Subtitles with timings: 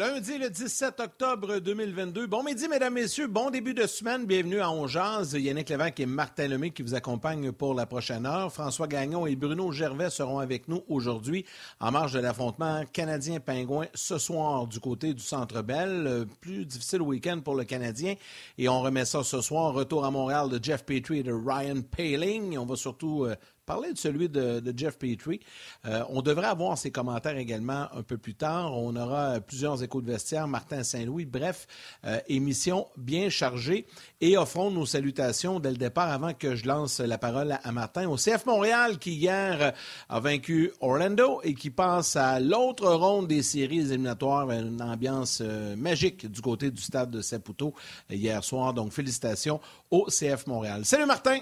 [0.00, 2.26] Lundi, le 17 octobre 2022.
[2.26, 3.26] Bon midi, mesdames, messieurs.
[3.26, 4.24] Bon début de semaine.
[4.24, 5.34] Bienvenue à Ongeaz.
[5.34, 8.50] Yannick Lévesque et Martin Lemay qui vous accompagnent pour la prochaine heure.
[8.50, 11.44] François Gagnon et Bruno Gervais seront avec nous aujourd'hui
[11.80, 16.24] en marge de l'affrontement Canadien-Pingouin ce soir du côté du Centre Bell.
[16.40, 18.14] Plus difficile week-end pour le Canadien.
[18.56, 19.74] Et on remet ça ce soir.
[19.74, 22.56] Retour à Montréal de Jeff Petrie et de Ryan Paling.
[22.56, 23.26] On va surtout
[23.70, 25.40] euh, parler de celui de, Jeff Petrie.
[25.86, 28.76] Euh, on devrait avoir ses commentaires également un peu plus tard.
[28.76, 31.24] On aura plusieurs échos de vestiaire, Martin Saint-Louis.
[31.24, 31.66] Bref,
[32.04, 33.86] euh, émission bien chargée.
[34.20, 38.08] Et offrons nos salutations dès le départ avant que je lance la parole à, Martin.
[38.08, 39.72] Au CF Montréal qui hier
[40.08, 44.50] a vaincu Orlando et qui passe à l'autre ronde des séries éliminatoires.
[44.50, 47.74] Une ambiance euh, magique du côté du stade de Saputo
[48.10, 48.74] hier soir.
[48.74, 49.60] Donc félicitations
[49.90, 50.84] au CF Montréal.
[50.84, 51.40] Salut Martin!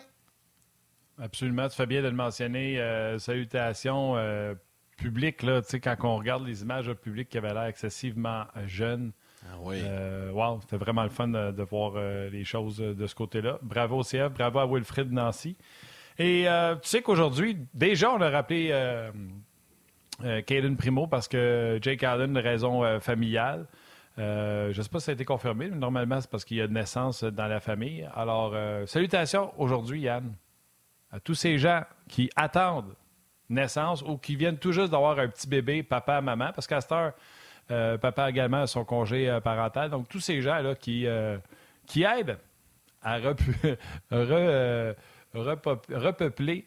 [1.20, 2.78] Absolument, tu fais bien de le mentionner.
[2.78, 4.54] Euh, salutations euh,
[4.96, 9.12] publiques, là, quand on regarde les images publiques qui avaient l'air excessivement jeunes.
[9.44, 9.80] Ah oui.
[9.82, 11.94] Euh, wow, c'était vraiment le fun de, voir
[12.30, 13.58] les choses de ce côté-là.
[13.62, 15.56] Bravo au CF, bravo à Wilfrid Nancy.
[16.18, 16.46] Et
[16.82, 18.70] tu sais qu'aujourd'hui, déjà, on a rappelé
[20.20, 23.66] Caden Primo parce que Jake Allen, raison familiale.
[24.16, 26.60] je ne sais pas si ça a été confirmé, mais normalement, c'est parce qu'il y
[26.60, 28.08] a de naissance dans la famille.
[28.16, 28.56] Alors,
[28.88, 30.34] salutations aujourd'hui, Yann
[31.10, 32.94] à tous ces gens qui attendent
[33.48, 36.92] naissance ou qui viennent tout juste d'avoir un petit bébé, papa, maman, parce qu'à cette
[36.92, 37.12] heure,
[37.70, 39.90] euh, papa également a son congé euh, parental.
[39.90, 41.38] Donc, tous ces gens-là qui, euh,
[41.86, 42.38] qui aident
[43.02, 43.18] à
[44.10, 44.96] repeupler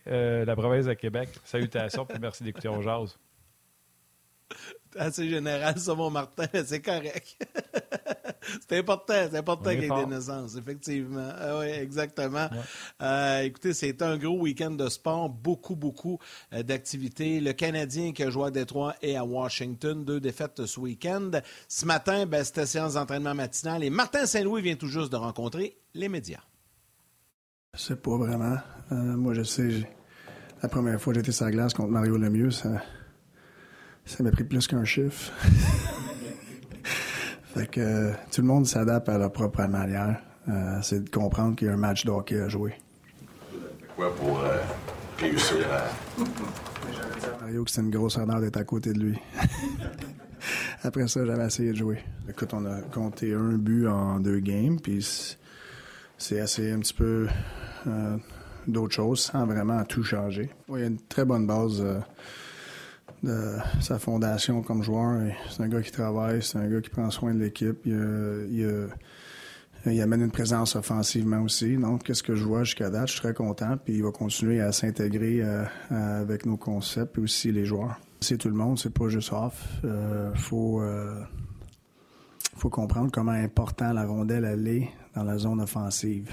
[0.06, 1.30] la province de Québec.
[1.44, 3.18] Salutations, et merci d'écouter On Jase
[4.98, 7.38] assez général, ça, mon Martin, c'est correct.
[8.70, 11.30] c'est important, c'est important qu'il y ait des naissances, effectivement.
[11.38, 12.48] Ah oui, exactement.
[13.02, 16.20] Euh, écoutez, c'est un gros week-end de sport, beaucoup, beaucoup
[16.54, 17.40] euh, d'activités.
[17.40, 21.32] Le Canadien qui a joué à Détroit et à Washington, deux défaites ce week-end.
[21.68, 25.78] Ce matin, ben, c'était séance d'entraînement matinale et Martin Saint-Louis vient tout juste de rencontrer
[25.94, 26.42] les médias.
[27.74, 28.58] Je sais pas vraiment.
[28.92, 29.70] Euh, moi, je sais,
[30.62, 32.82] la première fois que j'étais sur la glace contre Mario Lemieux, ça
[34.06, 35.32] ça m'a pris plus qu'un chiffre.
[37.54, 40.22] fait que tout le monde s'adapte à leur propre manière.
[40.50, 42.74] Euh, c'est de comprendre qu'il y a un match de hockey à jouer.
[43.96, 44.58] Quoi pour euh,
[45.20, 45.84] réussir à.
[47.42, 49.20] Mario, que c'est une grosse honneur d'être à côté de lui.
[50.84, 52.00] Après ça, j'avais essayé de jouer.
[52.28, 55.06] Écoute, on a compté un but en deux games, puis
[56.18, 57.28] c'est assez un petit peu
[57.86, 58.18] euh,
[58.68, 60.50] d'autres choses sans vraiment tout changer.
[60.70, 61.84] il y a une très bonne base
[63.24, 65.22] de sa fondation comme joueur.
[65.50, 67.86] C'est un gars qui travaille, c'est un gars qui prend soin de l'équipe.
[67.86, 68.90] Il,
[70.02, 71.78] amène une présence offensivement aussi.
[71.78, 73.08] Donc, qu'est-ce que je vois jusqu'à date?
[73.08, 73.78] Je suis très content.
[73.84, 78.00] Puis il va continuer à s'intégrer euh, avec nos concepts et aussi les joueurs.
[78.24, 79.68] C'est tout le monde, c'est pas juste off.
[79.84, 81.20] Euh, faut, euh,
[82.56, 86.30] faut comprendre comment important la rondelle elle est dans la zone offensive.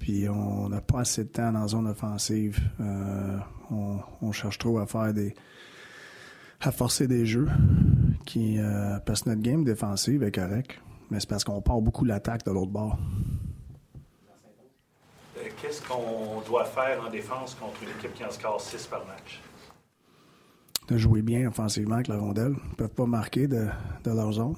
[0.00, 2.58] Puis on n'a pas assez de temps dans la zone offensive.
[2.80, 3.36] Euh,
[3.70, 5.34] on, cherche trop à faire des.
[6.60, 7.48] à forcer des jeux.
[8.24, 10.80] Qui, euh, parce que notre game défensive est correct.
[11.10, 12.98] Mais c'est parce qu'on part beaucoup l'attaque de l'autre bord.
[15.36, 19.04] Euh, qu'est-ce qu'on doit faire en défense contre une équipe qui en score 6 par
[19.06, 19.42] match?
[20.88, 22.54] De jouer bien offensivement avec la rondelle.
[22.64, 23.66] Ils ne peuvent pas marquer de,
[24.04, 24.56] de leur zone.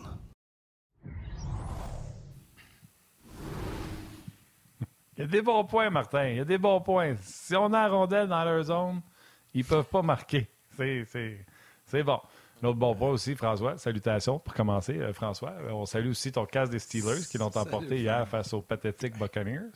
[5.23, 6.29] Il y a des bons points, Martin.
[6.31, 7.15] Il y a des bons points.
[7.23, 9.01] Si on a la rondelle dans leur zone,
[9.55, 10.49] ils ne peuvent pas marquer.
[10.77, 12.19] C'est bon.
[12.61, 13.79] L'autre bon point aussi, François.
[13.79, 15.53] Salutations pour commencer, euh, François.
[15.71, 19.71] On salue aussi ton casse des Steelers qui l'ont emporté hier face aux pathétiques Buccaneers.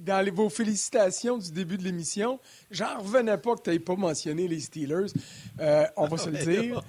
[0.00, 2.40] Dans vos félicitations du début de l'émission,
[2.72, 5.12] j'en revenais pas que tu n'aies pas mentionné les Steelers.
[5.60, 6.82] Euh, on va se le dire.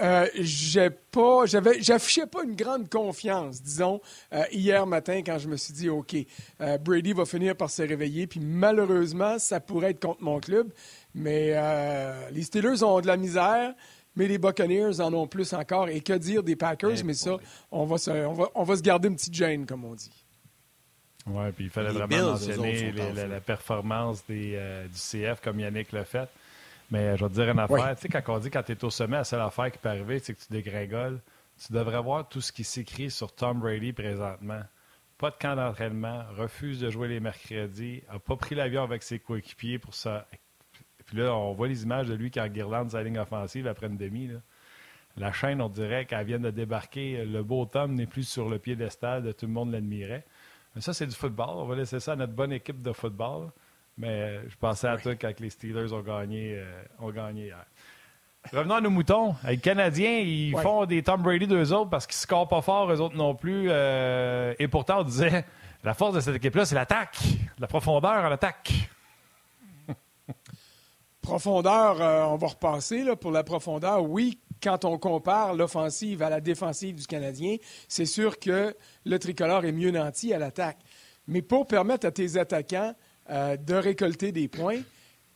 [0.00, 4.00] Euh, j'ai pas, j'avais, j'affichais pas une grande confiance, disons,
[4.32, 6.14] euh, hier matin quand je me suis dit, OK,
[6.60, 10.70] euh, Brady va finir par se réveiller, puis malheureusement, ça pourrait être contre mon club,
[11.14, 11.54] mais
[12.30, 13.74] les Steelers ont de la misère,
[14.14, 17.36] mais les Buccaneers en ont plus encore, et que dire des Packers, mais ça,
[17.70, 18.10] on va, se,
[18.54, 20.12] on, va, se garder une petite gêne, comme on dit.
[21.26, 24.58] Oui, puis il fallait vraiment mentionner la, performance des,
[24.92, 26.28] du CF, comme Yannick l'a fait.
[26.90, 27.94] Mais je vais te dire une affaire.
[27.96, 29.88] Tu sais, quand on dit quand tu es au sommet, la seule affaire qui peut
[29.88, 31.20] arriver, c'est que tu dégringoles.
[31.64, 34.62] Tu devrais voir tout ce qui s'écrit sur Tom Brady présentement.
[35.18, 39.18] Pas de camp d'entraînement, refuse de jouer les mercredis, n'a pas pris l'avion avec ses
[39.18, 40.28] coéquipiers pour ça.
[41.06, 43.88] Puis là, on voit les images de lui qui en guirlande sa ligne offensive après
[43.88, 44.30] une demi.
[45.16, 47.24] La chaîne, on dirait qu'elle vient de débarquer.
[47.24, 50.24] Le beau Tom n'est plus sur le piédestal de tout le monde l'admirait.
[50.74, 51.56] Mais ça, c'est du football.
[51.56, 53.50] On va laisser ça à notre bonne équipe de football.
[53.98, 56.64] Mais euh, je pensais à toi quand les Steelers ont gagné, euh,
[57.00, 57.64] ont gagné hier.
[58.52, 59.34] revenons à nos moutons.
[59.44, 62.90] Les Canadiens, ils font des Tom Brady d'eux autres parce qu'ils ne scorent pas fort,
[62.92, 63.66] eux autres non plus.
[63.68, 65.44] Euh, et pourtant, on disait,
[65.82, 67.18] la force de cette équipe-là, c'est l'attaque.
[67.58, 68.72] La profondeur à l'attaque.
[71.20, 74.04] profondeur, euh, on va repasser là, pour la profondeur.
[74.04, 77.56] Oui, quand on compare l'offensive à la défensive du Canadien,
[77.88, 80.78] c'est sûr que le tricolore est mieux nanti à l'attaque.
[81.26, 82.94] Mais pour permettre à tes attaquants
[83.30, 84.84] euh, de récolter des points, il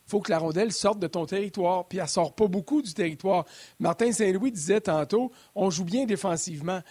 [0.09, 1.87] faut que la rondelle sorte de ton territoire.
[1.87, 3.45] Puis elle ne sort pas beaucoup du territoire.
[3.79, 6.81] Martin Saint-Louis disait tantôt, on joue bien défensivement.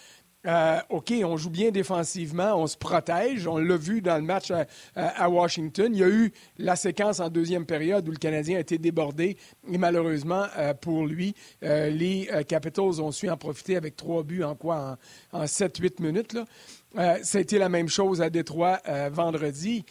[0.44, 3.46] Euh, OK, on joue bien défensivement, on se protège.
[3.46, 4.52] On l'a vu dans le match
[4.96, 5.92] à, Washington.
[5.92, 9.36] Il y a eu la séquence en deuxième période où le Canadien a été débordé
[9.70, 14.54] et malheureusement euh, pour lui, les Capitals ont su en profiter avec trois buts en
[14.54, 14.98] quoi?
[15.32, 16.36] En, 7-8 minutes.
[16.96, 19.84] Ça a été la même chose à Détroit vendredi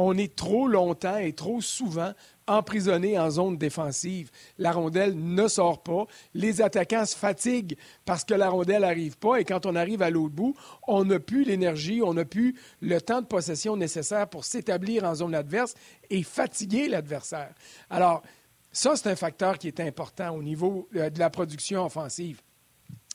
[0.00, 2.12] on est trop longtemps et trop souvent
[2.46, 4.30] emprisonné en zone défensive.
[4.56, 6.06] La rondelle ne sort pas.
[6.34, 9.40] Les attaquants se fatiguent parce que la rondelle n'arrive pas.
[9.40, 10.54] Et quand on arrive à l'autre bout,
[10.86, 15.16] on n'a plus l'énergie, on n'a plus le temps de possession nécessaire pour s'établir en
[15.16, 15.74] zone adverse
[16.10, 17.52] et fatiguer l'adversaire.
[17.90, 18.22] Alors,
[18.70, 22.40] ça, c'est un facteur qui est important au niveau euh, de la production offensive.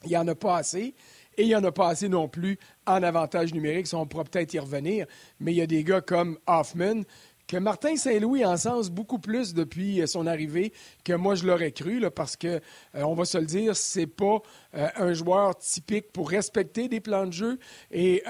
[0.04, 0.96] Il n'y en a pas assez.
[1.38, 3.88] Et il n'y en a pas assez non plus en avantage numérique.
[3.88, 5.06] Ça, on pourra peut-être y revenir.
[5.40, 7.04] Mais il y a des gars comme Hoffman,
[7.48, 11.72] que Martin Saint-Louis en sens beaucoup plus depuis euh, son arrivée que moi je l'aurais
[11.72, 12.60] cru, parce que, euh,
[13.04, 14.42] on va se le dire, c'est pas
[14.76, 17.60] euh, un joueur typique pour respecter des plans de jeu.
[17.92, 18.24] Et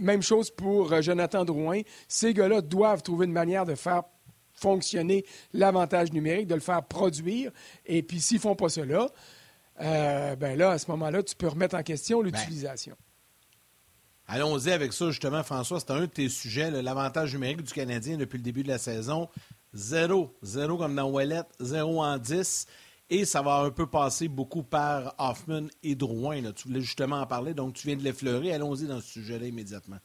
[0.00, 1.80] même chose pour Jonathan Drouin.
[2.06, 4.02] Ces gars-là doivent trouver une manière de faire
[4.52, 7.50] fonctionner l'avantage numérique, de le faire produire.
[7.86, 9.08] Et puis s'ils font pas cela,
[9.80, 12.96] euh, ben là, à ce moment-là, tu peux remettre en question ben, l'utilisation.
[14.26, 15.80] Allons-y avec ça, justement, François.
[15.80, 19.28] C'est un de tes sujets, l'avantage numérique du Canadien depuis le début de la saison.
[19.72, 20.36] Zéro.
[20.42, 22.66] Zéro comme dans Wallet, zéro en 10.
[23.10, 26.52] Et ça va un peu passer beaucoup par Hoffman et Drouin.
[26.52, 28.52] Tu voulais justement en parler, donc tu viens de l'effleurer.
[28.52, 29.96] Allons-y dans ce sujet-là immédiatement.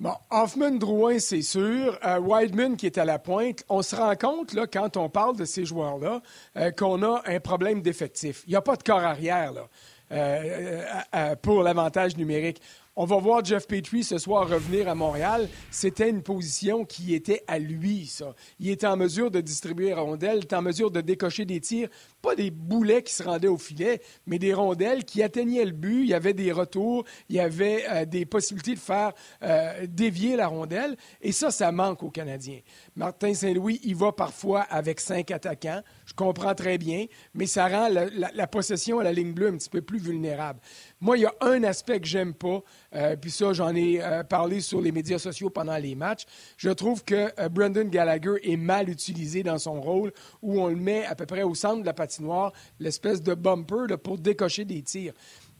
[0.00, 1.98] Bon, Hoffman, Drouin, c'est sûr.
[2.06, 3.64] Euh, Wideman qui est à la pointe.
[3.68, 6.22] On se rend compte, là, quand on parle de ces joueurs-là,
[6.56, 8.42] euh, qu'on a un problème d'effectif.
[8.46, 9.68] Il n'y a pas de corps arrière là,
[10.12, 12.62] euh, pour l'avantage numérique.
[12.96, 15.48] On va voir Jeff Petrie ce soir revenir à Montréal.
[15.70, 18.34] C'était une position qui était à lui, ça.
[18.58, 21.88] Il était en mesure de distribuer rondelles, il était en mesure de décocher des tirs,
[22.20, 26.02] pas des boulets qui se rendaient au filet, mais des rondelles qui atteignaient le but.
[26.02, 29.12] Il y avait des retours, il y avait euh, des possibilités de faire
[29.44, 30.96] euh, dévier la rondelle.
[31.22, 32.60] Et ça, ça manque aux Canadiens.
[32.96, 35.82] Martin Saint-Louis, il va parfois avec cinq attaquants.
[36.06, 39.70] Je comprends très bien, mais ça rend la, possession à la ligne bleue un petit
[39.70, 40.58] peu plus vulnérable.
[41.00, 42.62] Moi, il y a un aspect que j'aime pas,
[42.94, 46.24] euh, puis ça, j'en ai parlé sur les médias sociaux pendant les matchs.
[46.56, 50.12] Je trouve que Brendan Gallagher est mal utilisé dans son rôle,
[50.42, 53.96] où on le met à peu près au centre de la noire, l'espèce de bumper
[54.02, 55.14] pour décocher des tirs.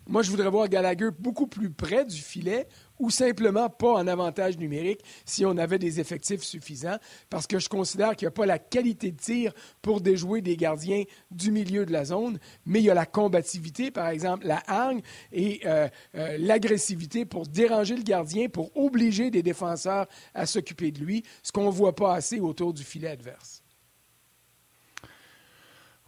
[0.07, 2.67] Moi, je voudrais voir Gallagher beaucoup plus près du filet
[3.01, 6.99] ou simplement pas en avantage numérique si on avait des effectifs suffisants,
[7.29, 9.53] parce que je considère qu'il n'y a pas la qualité de tir
[9.83, 13.91] pour déjouer des gardiens du milieu de la zone, mais il y a la combativité,
[13.91, 15.01] par exemple, la hargne
[15.33, 21.01] et euh, euh, l'agressivité pour déranger le gardien, pour obliger des défenseurs à s'occuper de
[21.01, 23.60] lui, ce qu'on ne voit pas assez autour du filet adverse.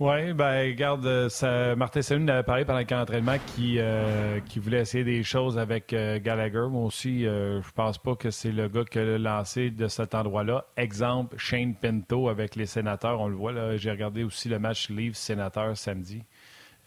[0.04, 4.40] Oui, ben regarde, euh, ça, Martin Salut avait parlé pendant le camp d'entraînement qui, euh,
[4.40, 6.66] qui voulait essayer des choses avec euh, Gallagher.
[6.68, 10.66] Moi aussi, je pense pas que c'est le gars qui a lancé de cet endroit-là.
[10.76, 13.76] Exemple, Shane Pinto avec les sénateurs, on le voit là.
[13.76, 16.24] J'ai regardé aussi le match Leafs sénateur samedi.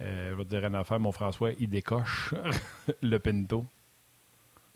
[0.01, 2.34] je vais te dire une affaire, mon François, il décoche
[3.01, 3.65] le Pinto.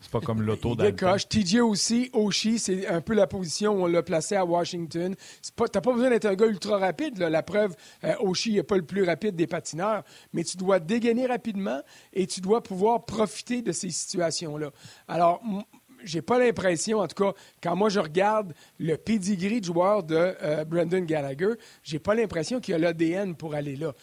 [0.02, 1.28] C'est pas comme l'auto décoche.
[1.28, 5.16] TJ aussi, Oshie, c'est un peu la position où on l'a placé à Washington.
[5.16, 7.20] Tu n'as pas besoin d'être un gars ultra rapide.
[7.20, 10.04] La preuve, euh, Oshie n'est pas le plus rapide des patineurs,
[10.34, 11.82] mais tu dois dégainer rapidement
[12.14, 14.72] et tu dois pouvoir profiter de ces situations-là.
[15.08, 15.42] Alors,
[16.04, 20.16] j'ai pas l'impression, en tout cas, quand moi je regarde le pedigree de joueur de
[20.16, 21.54] euh, Brendan Gallagher,
[21.84, 23.94] j'ai pas l'impression qu'il y a l'ADN pour aller là.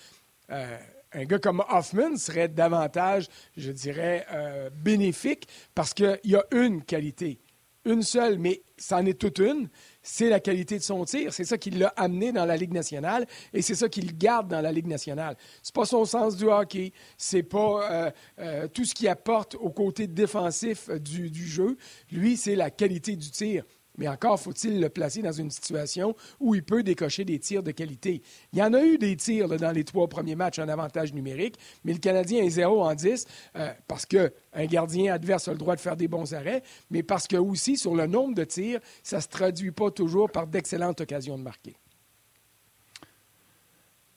[0.51, 0.77] Euh,
[1.17, 6.83] un gars comme Hoffman serait davantage, je dirais, euh, bénéfique parce qu'il y a une
[6.83, 7.41] qualité,
[7.87, 9.71] une seule, mais c'en est toute une,
[10.03, 11.33] c'est la qualité de son tir.
[11.33, 14.61] C'est ça qui l'a amené dans la Ligue nationale et c'est ça qu'il garde dans
[14.61, 15.37] la Ligue nationale.
[15.63, 19.71] C'est pas son sens du hockey, c'est pas euh, euh, tout ce qu'il apporte au
[19.71, 21.79] côté défensif du jeu.
[22.13, 23.65] Lui, c'est la qualité du tir.
[23.99, 27.71] Mais encore faut-il le placer dans une situation où il peut décocher des tirs de
[27.71, 28.23] qualité.
[28.53, 31.57] Il y en a eu des tirs dans les trois premiers matchs en avantage numérique,
[31.85, 33.27] mais le Canadien est 0 en 10
[33.57, 34.31] euh, parce qu'un
[34.67, 37.95] gardien adverse a le droit de faire des bons arrêts, mais parce que aussi, sur
[37.95, 41.77] le nombre de tirs, ça ne se traduit pas toujours par d'excellentes occasions de marquer.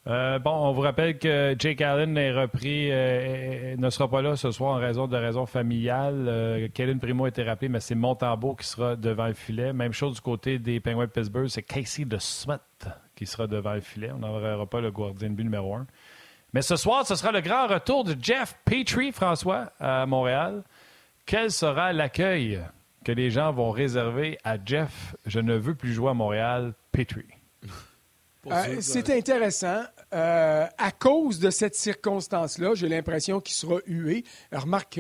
[0.10, 4.36] Euh, bon, on vous rappelle que Jake Allen est repris, euh, ne sera pas là
[4.36, 6.26] ce soir en raison de raisons familiales.
[6.28, 6.68] Euh,
[7.00, 9.72] Primo a été rappelé, mais c'est Montembeau qui sera devant le filet.
[9.72, 13.74] Même chose du côté des Penguins de Pittsburgh, c'est Casey de Smith qui sera devant
[13.74, 14.10] le filet.
[14.12, 15.86] On n'aura pas le gardien de but numéro un.
[16.54, 20.64] Mais ce soir, ce sera le grand retour de Jeff Petrie, François, à Montréal.
[21.28, 22.60] Quel sera l'accueil
[23.06, 25.16] que les gens vont réserver à Jeff?
[25.28, 27.28] Je ne veux plus jouer à Montréal, Petrie?
[28.48, 29.84] Euh, c'est intéressant.
[30.14, 34.24] Euh, à cause de cette circonstance-là, j'ai l'impression qu'il sera hué.
[34.52, 35.00] remarque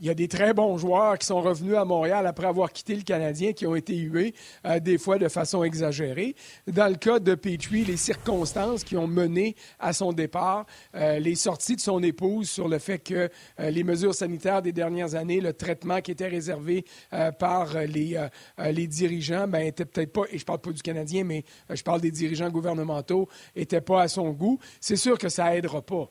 [0.00, 2.94] il y a des très bons joueurs qui sont revenus à Montréal après avoir quitté
[2.94, 4.34] le Canadien, qui ont été hués,
[4.64, 6.34] euh, des fois de façon exagérée.
[6.66, 11.34] Dans le cas de Petrie, les circonstances qui ont mené à son départ, euh, les
[11.34, 15.40] sorties de son épouse sur le fait que euh, les mesures sanitaires des dernières années,
[15.40, 16.84] le traitement qui était réservé
[17.38, 18.18] par les,
[18.58, 22.00] les dirigeants, ben, était peut-être pas, et je parle pas du Canadien, mais je parle
[22.00, 24.58] des dirigeants gouvernementaux, n'était pas à son goût.
[24.80, 26.08] C'est sûr que ça aidera pas.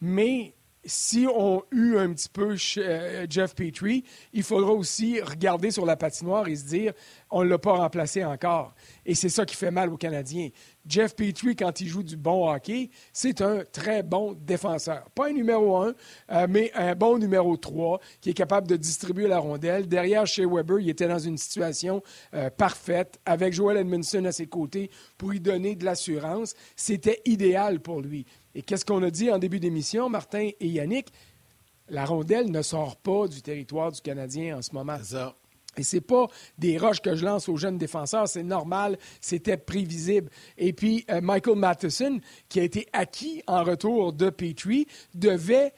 [0.00, 5.84] Mais si on eut un petit peu euh, Jeff Petrie, il faudra aussi regarder sur
[5.84, 6.92] la patinoire et se dire
[7.30, 8.74] on ne l'a pas remplacé encore.
[9.04, 10.48] Et c'est ça qui fait mal aux Canadiens.
[10.86, 15.08] Jeff Petrie, quand il joue du bon hockey, c'est un très bon défenseur.
[15.14, 15.94] Pas un numéro un,
[16.32, 19.86] euh, mais un bon numéro trois qui est capable de distribuer la rondelle.
[19.86, 22.02] Derrière, chez Weber, il était dans une situation
[22.34, 26.54] euh, parfaite avec Joel Edmondson à ses côtés pour lui donner de l'assurance.
[26.74, 28.24] C'était idéal pour lui.
[28.54, 31.08] Et qu'est-ce qu'on a dit en début d'émission, Martin et Yannick?
[31.88, 34.96] La rondelle ne sort pas du territoire du Canadien en ce moment.
[34.98, 35.34] C'est ça.
[35.76, 36.26] Et c'est pas
[36.58, 40.28] des roches que je lance aux jeunes défenseurs, c'est normal, c'était prévisible.
[40.58, 45.72] Et puis euh, Michael Matheson, qui a été acquis en retour de Petrie, devait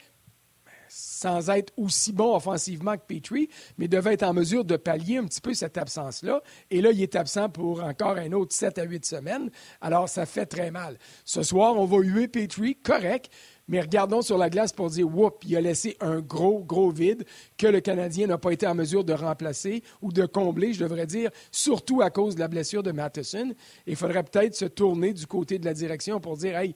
[0.93, 5.25] sans être aussi bon offensivement que Petrie, mais devait être en mesure de pallier un
[5.25, 6.41] petit peu cette absence-là.
[6.69, 9.49] Et là, il est absent pour encore un autre 7 à 8 semaines.
[9.81, 10.99] Alors, ça fait très mal.
[11.25, 13.31] Ce soir, on va huer Petrie, correct,
[13.67, 17.23] mais regardons sur la glace pour dire, whoop, il a laissé un gros, gros vide
[17.57, 21.07] que le Canadien n'a pas été en mesure de remplacer ou de combler, je devrais
[21.07, 23.53] dire, surtout à cause de la blessure de Matheson.
[23.87, 26.75] Il faudrait peut-être se tourner du côté de la direction pour dire, hey,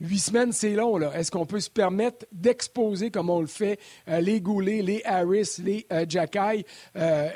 [0.00, 0.96] Huit semaines, c'est long.
[0.96, 1.12] Là.
[1.14, 3.78] Est-ce qu'on peut se permettre d'exposer, comme on le fait,
[4.08, 6.06] euh, les Goulet, les Harris, les euh,
[6.96, 7.28] euh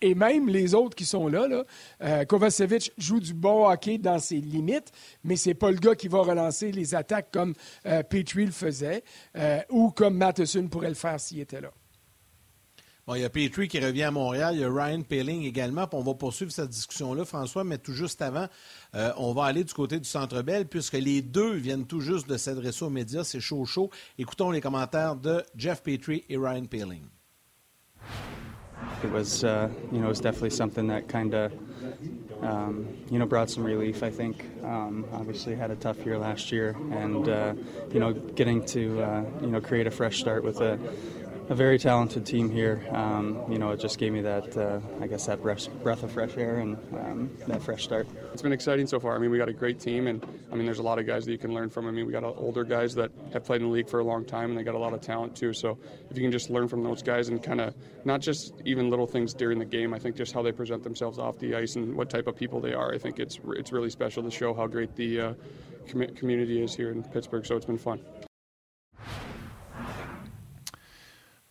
[0.00, 1.48] et, même les autres qui sont là?
[1.48, 1.64] là?
[2.02, 4.92] Euh, Kovacevic joue du bon hockey dans ses limites,
[5.24, 7.54] mais c'est pas le gars qui va relancer les attaques comme
[8.08, 9.02] Petrie le faisait
[9.70, 11.70] ou comme Matheson pourrait le faire s'il était là.
[13.06, 15.86] Bon, il y a Petrie qui revient à Montréal, il y a Ryan Paling également,
[15.92, 18.48] on va poursuivre cette discussion-là, François, mais tout juste avant,
[18.96, 22.28] euh, on va aller du côté du Centre Bell, puisque les deux viennent tout juste
[22.28, 23.90] de s'adresser aux médias, c'est chaud chaud.
[24.18, 27.04] Écoutons les commentaires de Jeff Petrie et Ryan Paling.
[29.04, 31.52] It was, uh, you know, it was definitely something that kind of,
[32.42, 34.02] um, you know, brought some relief.
[34.02, 37.54] I think, um, obviously, had a tough year last year, and uh,
[37.92, 40.78] you know, getting to, uh, you know, create a fresh start with a
[41.48, 42.84] a very talented team here.
[42.90, 46.36] Um, you know, it just gave me that, uh, I guess, that breath, of fresh
[46.36, 48.08] air and um, that fresh start.
[48.32, 49.14] It's been exciting so far.
[49.14, 51.24] I mean, we got a great team, and I mean, there's a lot of guys
[51.24, 51.86] that you can learn from.
[51.86, 54.24] I mean, we got older guys that have played in the league for a long
[54.24, 55.52] time, and they got a lot of talent too.
[55.52, 55.78] So
[56.10, 57.74] if you can just learn from those guys and kind of
[58.04, 61.18] not just even little things during the game, I think just how they present themselves
[61.18, 62.92] off the ice and what type of people they are.
[62.92, 65.34] I think it's it's really special to show how great the uh,
[65.88, 67.46] com- community is here in Pittsburgh.
[67.46, 68.00] So it's been fun.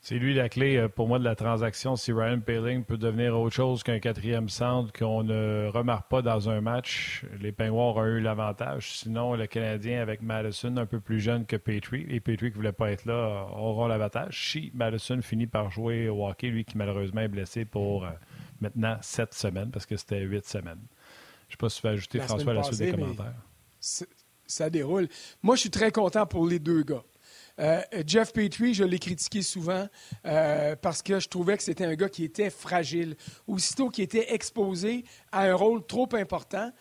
[0.08, 1.96] C'est lui la clé euh, pour moi de la transaction.
[1.96, 6.48] Si Ryan Paling peut devenir autre chose qu'un quatrième centre qu'on ne remarque pas dans
[6.48, 9.00] un match, les Penguins auront eu l'avantage.
[9.00, 12.58] Sinon, le Canadien avec Madison, un peu plus jeune que Petrie, et Petrie qui ne
[12.58, 14.52] voulait pas être là, auront l'avantage.
[14.52, 18.12] Si Madison finit par jouer au hockey, lui qui malheureusement est blessé pour euh,
[18.62, 20.84] maintenant sept semaines, parce que c'était huit semaines.
[21.50, 23.34] Je ne sais pas si tu veux ajouter, François, à la suite des commentaires.
[24.46, 25.08] Ça déroule.
[25.42, 27.02] Moi, je suis très content pour les deux gars.
[27.60, 29.88] Euh, Jeff Petrie, je l'ai critiqué souvent
[30.26, 33.16] euh, parce que je trouvais que c'était un gars qui était fragile.
[33.48, 36.72] Aussitôt qu'il était exposé à un rôle trop important,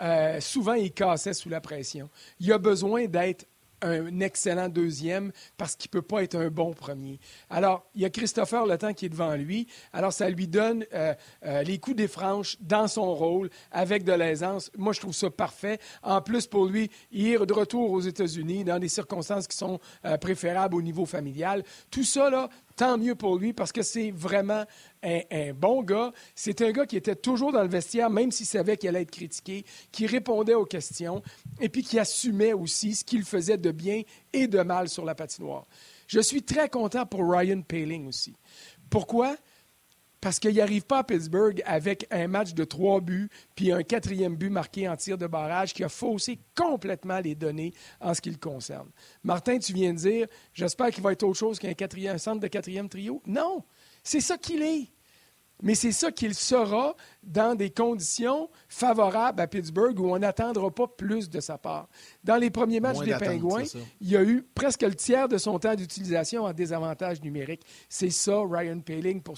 [0.00, 2.08] euh, souvent il cassait sous la pression.
[2.38, 3.46] Il a besoin d'être
[3.82, 7.18] un excellent deuxième parce qu'il ne peut pas être un bon premier.
[7.50, 9.66] Alors, il y a Christopher Le Temps qui est devant lui.
[9.92, 14.12] Alors, ça lui donne euh, euh, les coups des franches dans son rôle avec de
[14.12, 14.70] l'aisance.
[14.76, 15.78] Moi, je trouve ça parfait.
[16.02, 19.78] En plus, pour lui, il est de retour aux États-Unis dans des circonstances qui sont
[20.04, 21.62] euh, préférables au niveau familial.
[21.90, 24.64] Tout ça, là, tant mieux pour lui parce que c'est vraiment
[25.02, 26.12] un, bon gars.
[26.34, 29.10] C'est un gars qui était toujours dans le vestiaire, même s'il savait qu'il allait être
[29.10, 31.22] critiqué, qui répondait aux questions
[31.60, 34.02] et puis qui assumait aussi ce qu'il faisait de bien
[34.32, 35.66] et de mal sur la patinoire.
[36.06, 38.34] Je suis très content pour Ryan Paling aussi.
[38.90, 39.36] Pourquoi?
[40.22, 44.36] Parce qu'il n'arrive pas à Pittsburgh avec un match de trois buts, puis un quatrième
[44.36, 48.30] but marqué en tir de barrage qui a faussé complètement les données en ce qui
[48.30, 48.88] le concerne.
[49.24, 51.74] Martin, tu viens de dire, j'espère qu'il va être autre chose qu'un
[52.18, 53.20] centre de quatrième trio.
[53.26, 53.64] Non,
[54.04, 54.86] c'est ça qu'il est
[55.62, 60.88] mais c'est ça qu'il sera dans des conditions favorables à Pittsburgh où on n'attendra pas
[60.88, 61.88] plus de sa part.
[62.24, 63.64] Dans les premiers matchs des Pingouins,
[64.00, 67.62] il y a eu presque le tiers de son temps d'utilisation en désavantage numérique.
[67.88, 69.36] C'est ça, Ryan Paling, pour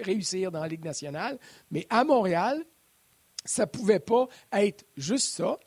[0.00, 1.38] réussir dans la Ligue nationale.
[1.70, 2.64] Mais à Montréal,
[3.44, 5.58] ça ne pouvait pas être juste ça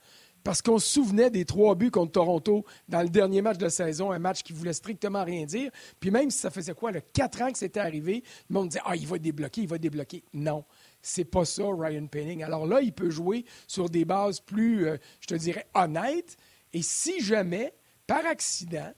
[0.44, 3.70] parce qu'on se souvenait des trois buts contre Toronto dans le dernier match de la
[3.70, 5.72] saison, un match qui voulait strictement rien dire.
[6.00, 8.82] Puis même si ça faisait quoi, le quatre ans que c'était arrivé, le monde disait
[8.86, 10.24] Ah, il va débloquer, il va débloquer.
[10.34, 10.66] Non.
[11.02, 12.44] C'est pas ça, Ryan Penning.
[12.44, 16.38] Alors là, il peut jouer sur des bases plus, euh, je te dirais, honnêtes.
[16.72, 17.74] Et si jamais,
[18.08, 18.92] par accident,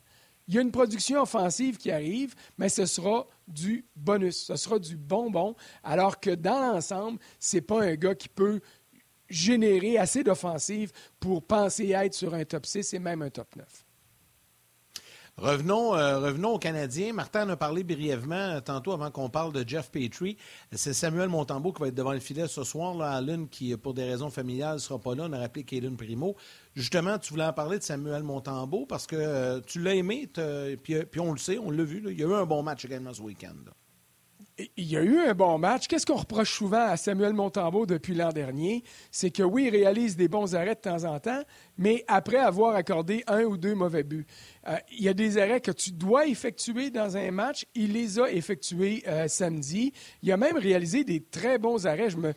[0.48, 4.78] il y a une production offensive qui arrive, mais ce sera du bonus, ce sera
[4.78, 8.62] du bonbon, alors que dans l'ensemble, c'est pas un gars qui peut
[9.30, 13.86] générer assez d'offensives pour penser être sur un top 6 et même un top 9.
[15.38, 17.12] Revenons, euh, revenons aux Canadiens.
[17.12, 20.38] Martin en a parlé brièvement euh, tantôt avant qu'on parle de Jeff Petrie.
[20.72, 22.96] C'est Samuel Montembeau qui va être devant le filet ce soir.
[22.96, 25.26] Là, Allen, qui, pour des raisons familiales, ne sera pas là.
[25.28, 26.38] On a rappelé Kaylin Primo.
[26.74, 30.30] Justement, tu voulais en parler de Samuel Montembeau parce que euh, tu l'as aimé,
[30.82, 32.02] puis, on le sait, on l'a vu.
[32.06, 33.56] il y a eu un bon match également ce week-end
[34.58, 35.88] il y a eu un bon match.
[35.88, 38.84] Qu'est-ce qu'on reproche souvent à Samuel Montembeau depuis l'an dernier?
[39.12, 41.42] C'est que oui, il réalise des bons arrêts de temps en temps,
[41.78, 44.26] mais après avoir accordé un ou deux mauvais buts.
[44.68, 47.66] Euh, il y a des arrêts que tu dois effectuer dans un match.
[47.76, 49.94] Il les a effectués euh, samedi.
[50.24, 52.10] Il a même réalisé des très bons arrêts.
[52.10, 52.34] Je me,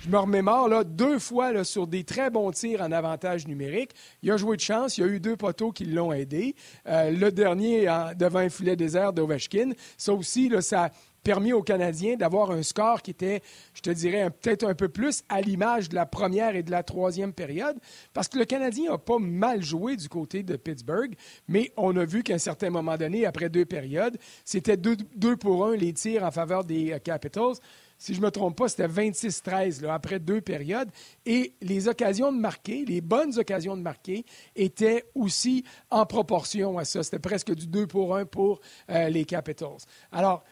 [0.00, 3.90] je, me remémore là, deux fois sur des très bons tirs en avantage numérique.
[4.22, 4.98] Il a joué de chance.
[4.98, 6.54] Il y a eu deux poteaux qui l'ont aidé.
[6.86, 9.72] Euh, le dernier devant un filet désert d'Ovechkin.
[9.96, 10.90] Ça aussi, là, ça
[11.24, 15.24] permis aux Canadiens d'avoir un score qui était, je te dirais, peut-être un peu plus
[15.28, 17.76] à l'image de la première et de la troisième période,
[18.12, 21.14] parce que le Canadien n'a pas mal joué du côté de Pittsburgh,
[21.48, 24.96] mais on a vu qu'à un certain moment donné, après deux périodes, c'était deux,
[25.36, 27.56] pour un les tirs en faveur des euh, Capitals
[27.96, 30.90] si je ne me trompe pas, c'était 26-13 après deux périodes.
[31.24, 34.24] Et les occasions de marquer, les bonnes occasions de marquer,
[34.56, 37.02] étaient aussi en proportion à ça.
[37.02, 38.60] C'était presque du 2 pour 1 pour
[38.90, 39.78] euh, les Capitals.
[40.12, 40.44] Alors,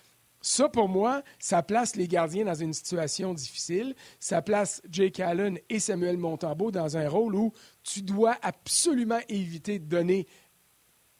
[0.42, 3.94] ça, pour moi, ça place les gardiens dans une situation difficile.
[4.18, 7.52] Ça place Jake Allen et Samuel Montembeau dans un rôle où
[7.84, 10.26] tu dois absolument éviter de donner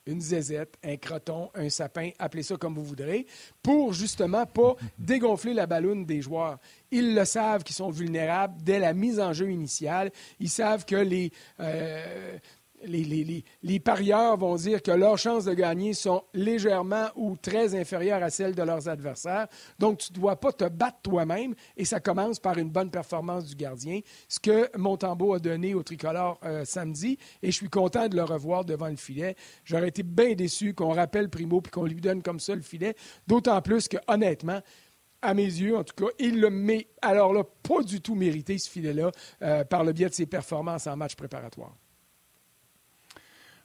[0.07, 3.27] une zézette, un croton, un sapin, appelez ça comme vous voudrez,
[3.63, 6.59] pour justement pas dégonfler la ballonne des joueurs.
[6.91, 10.11] Ils le savent qu'ils sont vulnérables dès la mise en jeu initiale.
[10.41, 11.31] Ils savent que les,
[11.61, 12.37] euh,
[12.85, 18.31] les, parieurs vont dire que leurs chances de gagner sont légèrement ou très inférieures à
[18.31, 19.49] celles de leurs adversaires.
[19.79, 23.47] Donc, tu ne dois pas te battre toi-même et ça commence par une bonne performance
[23.47, 28.09] du gardien, ce que Montembeau a donné au tricolore euh, samedi et je suis content
[28.09, 29.37] de le revoir devant le filet.
[29.65, 32.95] J'aurais été bien déçu qu'on rappelle Primo puis qu'on lui donne comme ça le filet,
[33.27, 34.61] d'autant plus que, honnêtement,
[35.23, 38.59] à mes yeux, en tout cas, il le met, alors là, pas du tout mérité,
[38.59, 41.77] ce filet-là, euh, par le biais de ses performances en match préparatoire.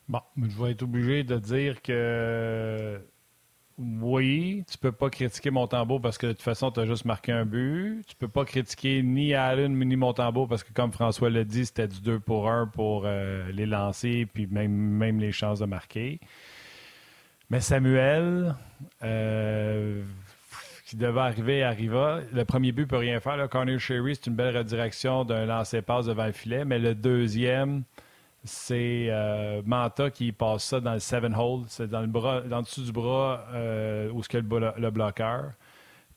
[0.09, 3.01] Bon, je vais être obligé de dire que
[3.77, 7.31] oui, tu peux pas critiquer Montembeau parce que de toute façon, tu as juste marqué
[7.31, 8.03] un but.
[8.07, 11.87] Tu peux pas critiquer ni Allen ni Montembeau parce que, comme François l'a dit, c'était
[11.87, 16.19] du 2 pour 1 pour euh, les lancer puis même, même les chances de marquer.
[17.49, 18.55] Mais Samuel,
[19.03, 20.03] euh,
[20.85, 22.21] qui devait arriver, arriva.
[22.33, 23.37] Le premier but peut rien faire.
[23.37, 23.47] Là.
[23.47, 27.83] Connor Sherry, c'est une belle redirection d'un lancer-passe devant le filet, mais le deuxième,
[28.47, 31.65] c'est euh, Manta qui passe ça dans le seven hole.
[31.67, 35.51] C'est dans le bras, dans dessous du bras euh, où est le, le, bloqueur.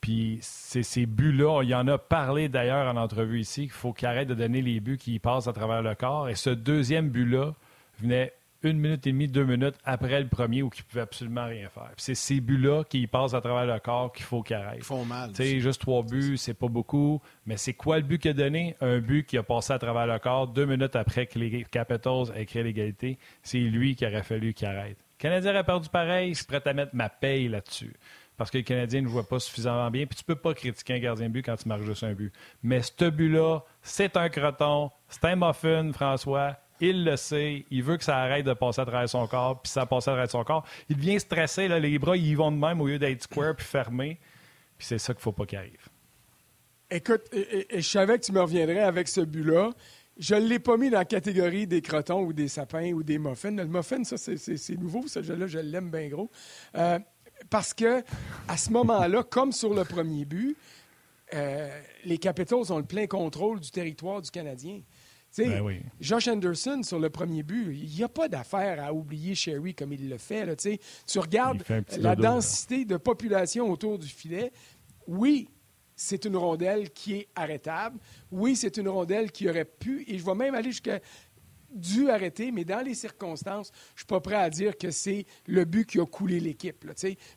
[0.00, 3.92] Puis c'est ces buts-là, il y en a parlé d'ailleurs en entrevue ici, qu'il faut
[3.92, 6.28] qu'il arrête de donner les buts qui passent à travers le corps.
[6.28, 7.52] Et ce deuxième but-là
[8.00, 8.32] venait
[8.62, 11.68] une minute et demie, deux minutes après le premier où il ne pouvait absolument rien
[11.68, 11.90] faire.
[11.96, 14.78] C'est ces buts-là qui passent à travers le corps qu'il faut qu'il arrête.
[14.78, 15.34] Ils font mal.
[15.34, 17.20] sais, juste trois buts, c'est pas beaucoup.
[17.46, 18.76] Mais c'est quoi le but qu'il a donné?
[18.80, 22.26] Un but qui a passé à travers le corps deux minutes après que les Capitals
[22.34, 23.18] aient créé l'égalité.
[23.42, 24.98] C'est lui qui aurait fallu qu'il arrête.
[24.98, 27.94] Le Canadien aurait perdu pareil, je suis prêt à mettre ma paye là-dessus.
[28.36, 30.06] Parce que le Canadien ne voit pas suffisamment bien.
[30.06, 32.32] Puis tu peux pas critiquer un gardien de but quand tu marques juste un but.
[32.62, 37.64] Mais ce but-là, c'est un croton, c'est un muffin, François il le sait.
[37.70, 39.60] Il veut que ça arrête de passer à travers son corps.
[39.60, 40.66] Puis ça passe à travers son corps.
[40.88, 41.68] Il devient stressé.
[41.68, 44.18] Là, les bras, ils vont de même au lieu d'être square puis fermés.
[44.78, 45.88] Puis c'est ça qu'il faut pas qu'il arrive.
[46.90, 49.70] Écoute, je savais que tu me reviendrais avec ce but-là.
[50.18, 53.18] Je ne l'ai pas mis dans la catégorie des crotons ou des sapins ou des
[53.18, 53.52] muffins.
[53.52, 55.06] Le muffin, ça, c'est nouveau.
[55.06, 56.30] Ce jeu-là, je l'aime bien gros.
[56.74, 56.98] Euh,
[57.48, 58.02] parce que
[58.48, 60.56] à ce moment-là, comme sur le premier but,
[61.32, 64.80] euh, les Capitals ont le plein contrôle du territoire du Canadien.
[65.38, 65.80] Ben oui.
[66.00, 69.92] Josh Anderson, sur le premier but, il n'y a pas d'affaire à oublier Sherry comme
[69.92, 70.44] il le fait.
[70.44, 71.62] Là, tu regardes
[71.98, 74.52] la densité de population autour du filet.
[75.06, 75.48] Oui,
[75.94, 77.98] c'est une rondelle qui est arrêtable.
[78.30, 81.00] Oui, c'est une rondelle qui aurait pu, et je vais même aller jusqu'à
[81.70, 85.26] dû arrêter, mais dans les circonstances, je ne suis pas prêt à dire que c'est
[85.46, 86.84] le but qui a coulé l'équipe.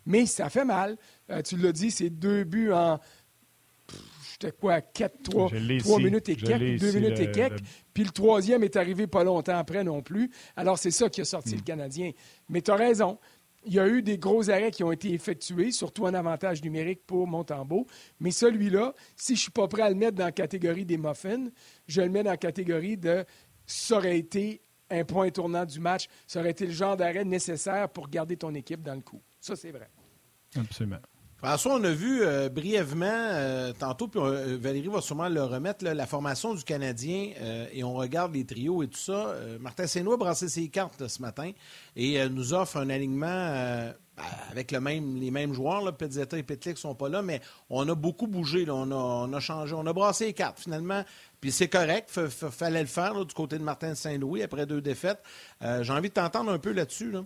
[0.05, 0.97] Mais ça fait mal.
[1.29, 2.99] Euh, tu l'as dit, c'est deux buts en
[4.33, 7.59] j'étais quoi, 4, 3, 3 minutes et quelques, 2 minutes et quelques.
[7.93, 10.29] Puis le troisième est arrivé pas longtemps après non plus.
[10.55, 11.63] Alors, c'est ça qui a sorti le hmm.
[11.63, 12.11] Canadien.
[12.49, 13.19] Mais tu as raison.
[13.65, 17.05] Il y a eu des gros arrêts qui ont été effectués, surtout en avantage numérique
[17.05, 17.87] pour Montembeau.
[18.19, 20.97] Mais celui-là, si je ne suis pas prêt à le mettre dans la catégorie des
[20.97, 21.45] muffins,
[21.87, 23.23] je le mets dans la catégorie de
[23.65, 26.07] ça aurait été un point tournant du match.
[26.27, 29.21] Ça aurait été le genre d'arrêt nécessaire pour garder ton équipe dans le coup.
[29.39, 29.89] Ça, c'est vrai.
[30.57, 30.99] Absolument.
[31.43, 35.83] François, on a vu euh, brièvement euh, tantôt, puis euh, Valérie va sûrement le remettre,
[35.83, 37.31] la formation du Canadien,
[37.73, 39.35] et on regarde les trios et tout ça.
[39.59, 41.51] Martin Sénois a brassé ses cartes ce matin
[41.97, 43.91] et nous offre un alignement
[44.49, 45.81] avec le même, les mêmes joueurs.
[45.81, 48.65] Là, et Petlik ne sont pas là, mais on a beaucoup bougé.
[48.69, 51.03] On, a, changé, on a brassé les cartes finalement.
[51.41, 55.21] Puis c'est correct, il fallait le faire du côté de Martin Saint-Louis après deux défaites.
[55.61, 57.11] J'ai envie de t'entendre un peu là-dessus.
[57.11, 57.25] Là.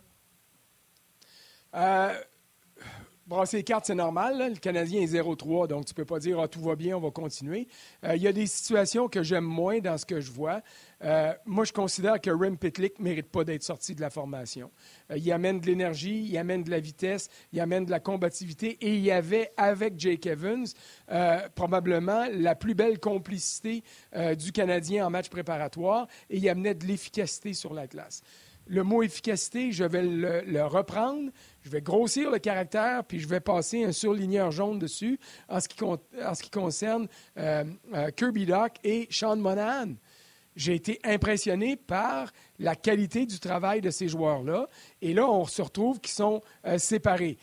[3.28, 4.54] Brasser les cartes, c'est normal.
[4.54, 7.02] Le Canadien est 0-3, donc tu ne peux pas dire ah, tout va bien, on
[7.02, 7.68] va continuer.
[8.06, 10.62] Euh, il y a des situations que j'aime moins dans ce que je vois.
[11.04, 14.72] Euh, moi, je considère que Rim Pitlick ne mérite pas d'être sorti de la formation.
[15.12, 18.78] Euh, il amène de l'énergie, il amène de la vitesse, il amène de la combativité
[18.80, 20.66] et il y avait avec Jake Evans
[21.54, 23.84] probablement la plus belle complicité
[24.38, 28.22] du Canadien en match préparatoire et il amenait de l'efficacité sur la glace
[28.70, 31.32] le mot efficacité, je vais le, reprendre,
[31.64, 35.68] je vais grossir le caractère, puis je vais passer un surligneur jaune dessus en ce
[35.68, 39.94] qui, concerne euh, euh, Kirby Doc et Sean Monahan.
[40.56, 44.68] J'ai été impressionné par la qualité du travail de ces joueurs-là.
[45.04, 47.38] Et là, on se retrouve qu'ils sont euh, séparés.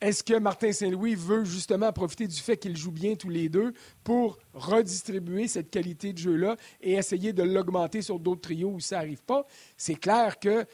[0.00, 3.72] Est-ce que Martin Saint-Louis veut justement profiter du fait qu'ils jouent bien tous les deux
[4.04, 8.96] pour redistribuer cette qualité de jeu-là et essayer de l'augmenter sur d'autres trios où ça
[8.96, 9.44] n'arrive pas?
[9.76, 10.64] C'est clair que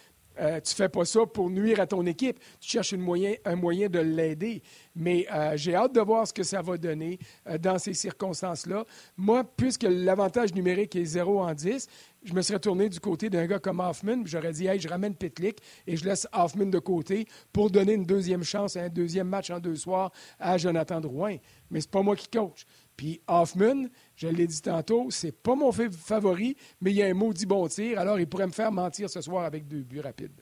[0.40, 2.38] euh, tu ne fais pas ça pour nuire à ton équipe.
[2.60, 4.62] Tu cherches moyen, un moyen de l'aider.
[4.94, 8.84] Mais euh, j'ai hâte de voir ce que ça va donner euh, dans ces circonstances-là.
[9.16, 11.88] Moi, puisque l'avantage numérique est 0 en 10,
[12.24, 14.22] je me serais tourné du côté d'un gars comme Hoffman.
[14.24, 18.06] J'aurais dit, hey, je ramène Pitlick et je laisse Hoffman de côté pour donner une
[18.06, 21.36] deuxième chance, un deuxième match en deux soirs à Jonathan Drouin.
[21.70, 22.64] Mais c'est pas moi qui coach.
[22.96, 27.14] Puis Hoffman, je l'ai dit tantôt, c'est pas mon favori, mais il y a un
[27.14, 30.40] maudit bon tir, alors il pourrait me faire mentir ce soir avec deux buts rapides.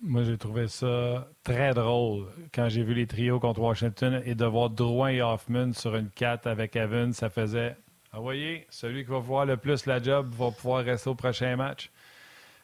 [0.00, 4.44] Moi, j'ai trouvé ça très drôle quand j'ai vu les trios contre Washington et de
[4.44, 7.76] voir Drouin et Hoffman sur une 4 avec Evans, ça faisait
[8.12, 11.56] ah, voyez, celui qui va voir le plus la job va pouvoir rester au prochain
[11.56, 11.90] match.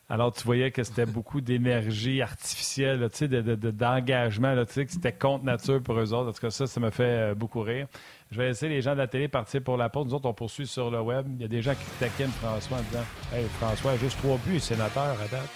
[0.08, 5.98] Alors, tu voyais que c'était beaucoup d'énergie artificielle, d'engagement, de, que c'était contre nature pour
[5.98, 6.28] eux autres.
[6.28, 7.86] En tout cas, ça, ça me fait euh, beaucoup rire.
[8.30, 10.08] Je vais laisser les gens de la télé partir pour la pause.
[10.08, 11.26] Nous autres, on poursuit sur le web.
[11.36, 14.60] Il y a des gens qui taquinent François en disant Hey, François, juste trois buts,
[14.60, 15.50] sénateur à date.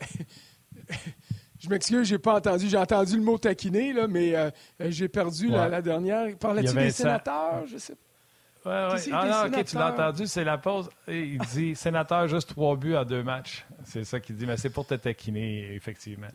[1.58, 2.68] Je m'excuse, j'ai pas entendu.
[2.68, 6.36] J'ai entendu le mot taquiner, là, mais euh, j'ai perdu la, dernière.
[6.38, 7.66] Parlait-il des sénateurs?
[7.66, 8.05] Je sais pas.
[8.66, 9.10] Oui, oui.
[9.12, 10.88] Ah non, OK, tu l'as entendu, c'est la pause.
[11.06, 13.64] Il dit sénateur, juste trois buts à deux matchs.
[13.84, 16.26] C'est ça qu'il dit, mais c'est pour te taquiner, effectivement.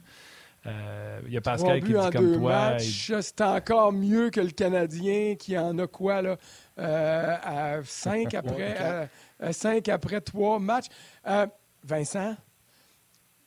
[0.67, 2.77] Euh, il y a Pascal qui dit comme toi.
[2.79, 6.37] C'est encore mieux que le Canadien qui en a quoi, là,
[6.79, 10.87] euh, à cinq après, euh, cinq après trois matchs.
[11.83, 12.35] Vincent?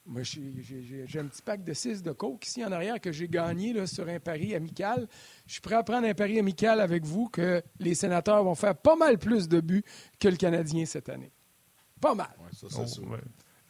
[0.06, 3.72] Moi, j'ai un petit pack de 6 de coke ici en arrière que j'ai gagné
[3.72, 5.08] là, sur un pari amical.
[5.46, 8.76] Je suis prêt à prendre un pari amical avec vous que les sénateurs vont faire
[8.76, 9.84] pas mal plus de buts
[10.20, 11.32] que le Canadien cette année.
[12.00, 12.28] Pas mal.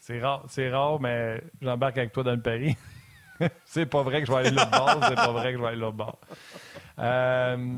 [0.01, 2.77] c'est rare, rare, mais j'embarque avec toi dans le pari.
[3.65, 5.01] c'est pas vrai que je vais aller l'autre bord.
[5.09, 6.19] C'est pas vrai que je vais aller l'autre bord.
[6.99, 7.77] Euh,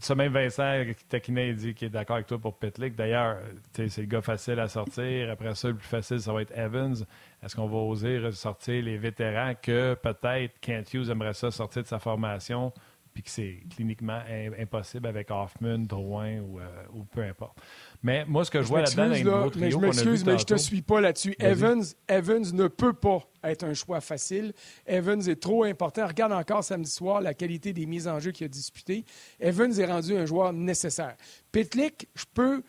[0.00, 0.84] ça même Vincent
[1.22, 2.96] qui dit qu'il est d'accord avec toi pour Pitlick.
[2.96, 3.38] D'ailleurs,
[3.74, 5.30] c'est le gars facile à sortir.
[5.30, 6.96] Après ça, le plus facile, ça va être Evans.
[7.42, 11.88] Est-ce qu'on va oser sortir les vétérans que peut-être Kent Hughes aimerait ça sortir de
[11.88, 12.72] sa formation
[13.12, 14.20] puis que c'est cliniquement
[14.58, 17.58] impossible avec Hoffman, Drouin ou, euh, ou, peu importe?
[18.02, 20.82] Mais moi, ce que je, vois là-dedans, là, mais je m'excuse, mais je te suis
[20.82, 21.34] pas là-dessus.
[21.38, 24.52] Evans, Evans ne peut pas être un choix facile.
[24.86, 26.06] Evans est trop important.
[26.06, 29.04] Regarde encore samedi soir la qualité des mises en jeu qu'il a disputées.
[29.40, 31.16] Evans est rendu un joueur nécessaire.
[31.52, 32.62] Pitlick, je peux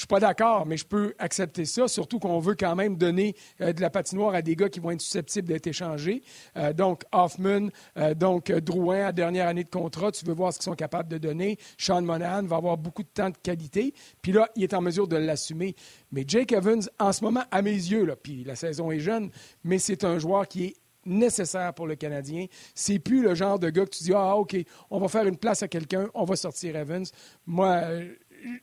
[0.00, 3.36] je suis pas d'accord, mais je peux accepter ça, surtout qu'on veut quand même donner
[3.60, 6.22] euh, de la patinoire à des gars qui vont être susceptibles d'être échangés.
[6.56, 10.58] Euh, donc, Hoffman, euh, donc Drouin à dernière année de contrat, tu veux voir ce
[10.58, 11.58] qu'ils sont capables de donner.
[11.76, 15.06] Sean Monahan va avoir beaucoup de temps de qualité, puis là, il est en mesure
[15.06, 15.76] de l'assumer.
[16.12, 19.30] Mais Jake Evans, en ce moment, à mes yeux, là, puis la saison est jeune,
[19.64, 22.46] mais c'est un joueur qui est nécessaire pour le Canadien.
[22.74, 24.56] C'est plus le genre de gars que tu dis Ah, OK,
[24.90, 27.04] on va faire une place à quelqu'un, on va sortir Evans.
[27.46, 27.82] Moi,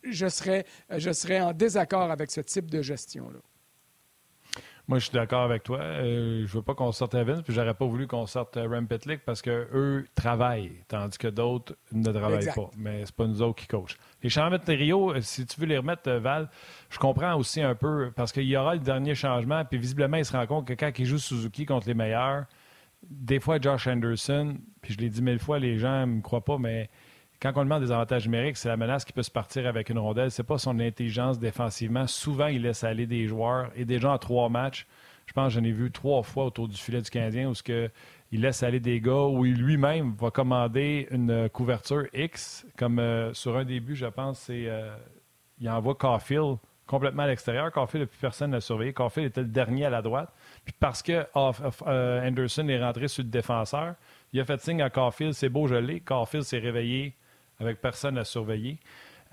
[0.04, 3.40] je serais, je serais en désaccord avec ce type de gestion-là.
[4.88, 5.80] Moi, je suis d'accord avec toi.
[5.80, 8.88] Euh, je veux pas qu'on sorte Evans, puis j'aurais pas voulu qu'on sorte euh, Rem
[8.88, 12.70] Pitlick parce qu'eux travaillent, tandis que d'autres ne travaillent pas.
[12.78, 13.98] Mais c'est pas nous autres qui coachent.
[14.24, 16.50] Les changements de trio, euh, si tu veux les remettre, Val,
[16.90, 20.26] je comprends aussi un peu parce qu'il y aura le dernier changement, puis visiblement, il
[20.26, 22.46] se rend compte que quand il joue Suzuki contre les meilleurs,
[23.04, 26.46] des fois, Josh Anderson, puis je l'ai dit mille fois, les gens ne me croient
[26.46, 26.90] pas, mais
[27.42, 30.00] quand on demande des avantages numériques, c'est la menace qui peut se partir avec une
[30.00, 30.32] rondelle.
[30.32, 32.08] C'est pas son intelligence défensivement.
[32.08, 33.70] Souvent, il laisse aller des joueurs.
[33.76, 34.88] Et déjà en trois matchs,
[35.28, 37.64] je pense que j'en ai vu trois fois autour du filet du Canadien où ce
[37.64, 37.92] que
[38.32, 43.34] il laisse aller des gars, où il lui-même va commander une couverture X, comme euh,
[43.34, 44.94] sur un début, je pense, c'est euh,
[45.60, 47.72] il envoie Caulfield complètement à l'extérieur.
[47.72, 48.94] Caulfield, plus personne n'a surveillé.
[48.94, 50.34] Caulfield était le dernier à la droite.
[50.66, 53.96] Puis parce que euh, Anderson est rentré sur le défenseur,
[54.34, 56.02] il a fait signe à Caulfield, c'est beau, je l'ai.
[56.02, 57.16] Caulfield s'est réveillé
[57.60, 58.80] avec personne à surveiller.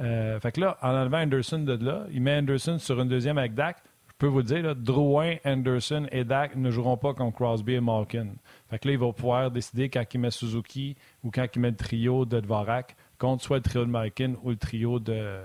[0.00, 3.38] Euh, fait que là, en enlevant Anderson de là, il met Anderson sur une deuxième
[3.38, 3.76] avec Dak.
[4.08, 7.80] Je peux vous dire, là, Drouin, Anderson et Dak ne joueront pas contre Crosby et
[7.80, 8.28] Malkin.
[8.70, 11.70] Fait que là, il va pouvoir décider quand il met Suzuki ou quand il met
[11.70, 15.40] le trio de Dvorak contre soit le trio de Malkin ou le trio de,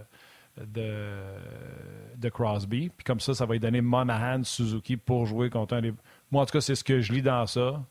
[0.66, 2.90] de, Crosby.
[2.90, 5.94] Puis comme ça, ça va lui donner Monahan, Suzuki pour jouer contre un des.
[6.32, 7.84] Moi, en tout cas, c'est ce que je lis dans ça.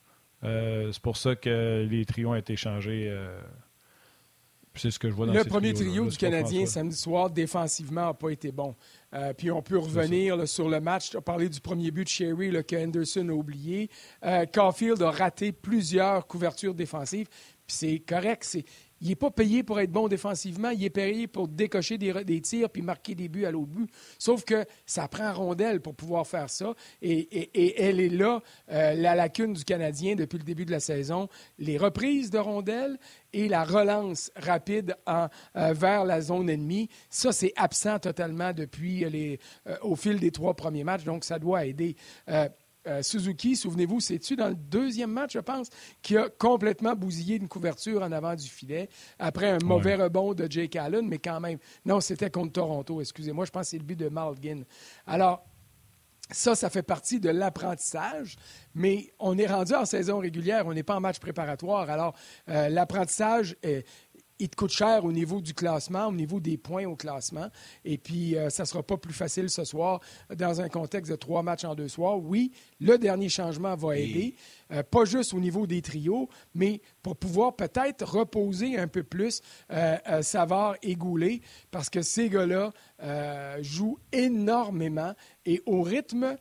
[0.44, 3.08] Euh, c'est pour ça que les trios ont été changés.
[3.08, 3.40] Euh,
[4.78, 8.14] c'est ce que je vois dans Le premier trio du Canadien samedi soir, défensivement, n'a
[8.14, 8.74] pas été bon.
[9.14, 11.10] Euh, puis on peut revenir sur le match.
[11.10, 13.90] Tu as parlé du premier but de Sherry là, que Anderson a oublié.
[14.52, 17.28] Caulfield a raté plusieurs couvertures défensives.
[17.66, 18.56] Puis c'est correct.
[19.00, 22.70] Il n'est pas payé pour être bon défensivement, il est payé pour décocher des, tirs
[22.70, 23.90] puis marquer des buts à l'autre but.
[24.18, 26.74] Sauf que ça prend rondelle pour pouvoir faire ça.
[27.02, 31.28] Et, elle est là, euh, la lacune du Canadien depuis le début de la saison.
[31.58, 32.98] Les reprises de rondelles
[33.32, 39.04] et la relance rapide en, euh, vers la zone ennemie, ça, c'est absent totalement depuis
[39.04, 41.04] euh, au fil des trois premiers matchs.
[41.04, 41.96] Donc, ça doit aider.
[42.88, 45.68] Euh, Suzuki, souvenez-vous, c'est-tu dans le deuxième match, je pense,
[46.00, 50.50] qui a complètement bousillé une couverture en avant du filet après un mauvais rebond de
[50.50, 51.58] Jake Allen, mais quand même.
[51.84, 54.62] Non, c'était contre Toronto, excusez-moi, je pense que c'est le but de Malgin.
[55.06, 55.44] Alors,
[56.30, 58.36] ça, ça fait partie de l'apprentissage,
[58.74, 61.88] mais on est rendu en saison régulière, on n'est pas en match préparatoire.
[61.88, 62.14] Alors,
[62.48, 63.86] euh, l'apprentissage est,
[64.38, 67.48] il te coûte cher au niveau du classement, au niveau des points au classement.
[67.84, 70.00] Et puis, euh, ça ne sera pas plus facile ce soir
[70.34, 72.18] dans un contexte de trois matchs en deux soirs.
[72.18, 74.34] Oui, le dernier changement va aider,
[74.72, 79.40] euh, pas juste au niveau des trios, mais pour pouvoir peut-être reposer un peu plus
[79.72, 82.72] euh, Savard et Goulet, parce que ces gars-là
[83.60, 85.14] jouent énormément
[85.46, 86.36] et au rythme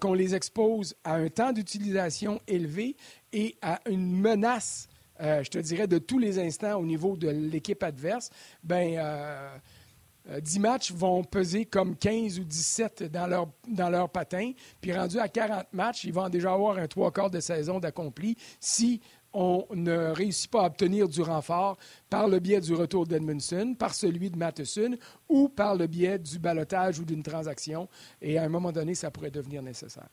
[0.00, 2.96] qu'on les expose à un temps d'utilisation élevé
[3.32, 4.88] et à une menace
[5.20, 8.30] euh, je te dirais, de tous les instants au niveau de l'équipe adverse,
[8.62, 14.08] ben, euh, 10 euh, matchs vont peser comme 15 ou 17 dans leur, dans leur
[14.08, 14.52] patin.
[14.80, 18.36] Puis rendu à 40 matchs, ils vont déjà avoir un trois quarts de saison d'accompli
[18.58, 19.00] si
[19.32, 21.76] on ne réussit pas à obtenir du renfort
[22.08, 24.96] par le biais du retour d'Edmundson, par celui de Matheson
[25.28, 27.88] ou par le biais du balotage ou d'une transaction.
[28.22, 30.08] Et à un moment donné, ça pourrait devenir nécessaire.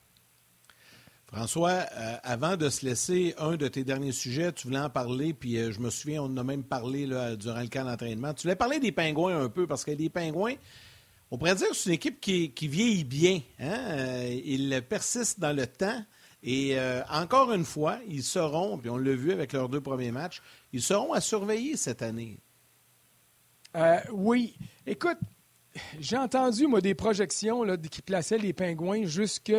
[1.31, 5.33] François, euh, avant de se laisser un de tes derniers sujets, tu voulais en parler,
[5.33, 7.05] puis euh, je me souviens, on en a même parlé
[7.37, 8.33] durant le camp d'entraînement.
[8.33, 10.55] Tu voulais parler des Pingouins un peu, parce que les Pingouins,
[11.31, 13.39] on pourrait dire que c'est une équipe qui, vieillit bien.
[13.59, 13.77] Hein?
[13.91, 16.03] Euh, ils persistent dans le temps.
[16.43, 16.75] Et
[17.11, 20.41] encore une fois, ils seront, puis on l'a vu avec leurs deux premiers matchs,
[20.73, 22.39] ils seront à surveiller cette année.
[24.11, 24.55] oui.
[24.87, 25.19] Écoute,
[25.99, 29.53] j'ai entendu, moi, des projections là, qui plaçaient les Pingouins jusque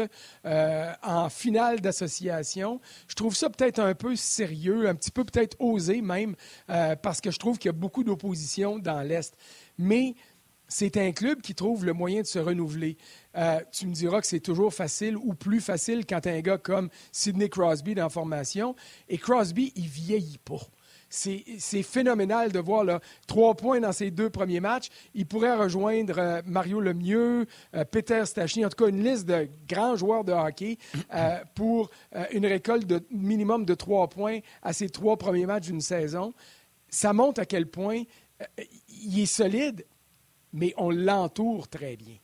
[0.45, 2.81] euh, en finale d'association.
[3.09, 6.37] Je trouve ça peut-être un peu sérieux, un petit peu peut-être osé même,
[6.71, 9.35] euh, parce que je trouve qu'il y a beaucoup d'opposition dans l'Est.
[9.79, 10.15] Mais
[10.69, 12.97] c'est un club qui trouve le moyen de se renouveler.
[13.37, 16.89] Euh, tu me diras que c'est toujours facile ou plus facile quand un gars comme
[17.11, 18.75] Sidney Crosby dans la formation.
[19.09, 20.61] Et Crosby, il vieillit pas
[21.13, 24.89] c'est phénoménal de voir là, trois points dans ses deux premiers matchs.
[25.15, 29.49] Il pourrait rejoindre euh, Mario Lemieux, euh, Peter Stachny, en tout cas une liste de
[29.69, 30.79] grands joueurs de hockey
[31.15, 31.91] euh, pour
[32.33, 36.33] une récolte de minimum de trois points à ses trois premiers matchs d'une saison.
[36.89, 38.03] Ça montre à quel point
[38.89, 39.85] il est solide.
[40.53, 42.17] mais on l'entoure très bien.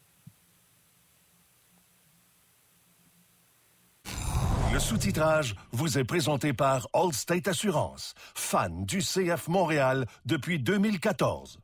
[4.79, 11.59] Le sous-titrage vous est présenté par Allstate Assurance, fan du CF Montréal depuis 2014.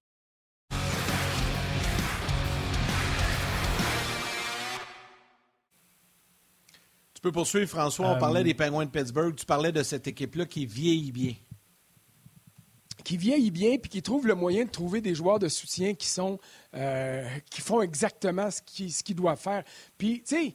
[7.14, 8.09] Tu peux poursuivre, François.
[8.09, 9.37] On Euh, parlait des Penguins de Pittsburgh.
[9.37, 11.35] Tu parlais de cette équipe-là qui vieillit bien.
[13.05, 16.09] qui vieillit bien puis qui trouve le moyen de trouver des joueurs de soutien qui
[16.09, 16.38] sont
[16.74, 19.62] euh, qui font exactement ce qu'ils ce qu'ils doivent faire.
[19.98, 20.55] Puis, tu sais,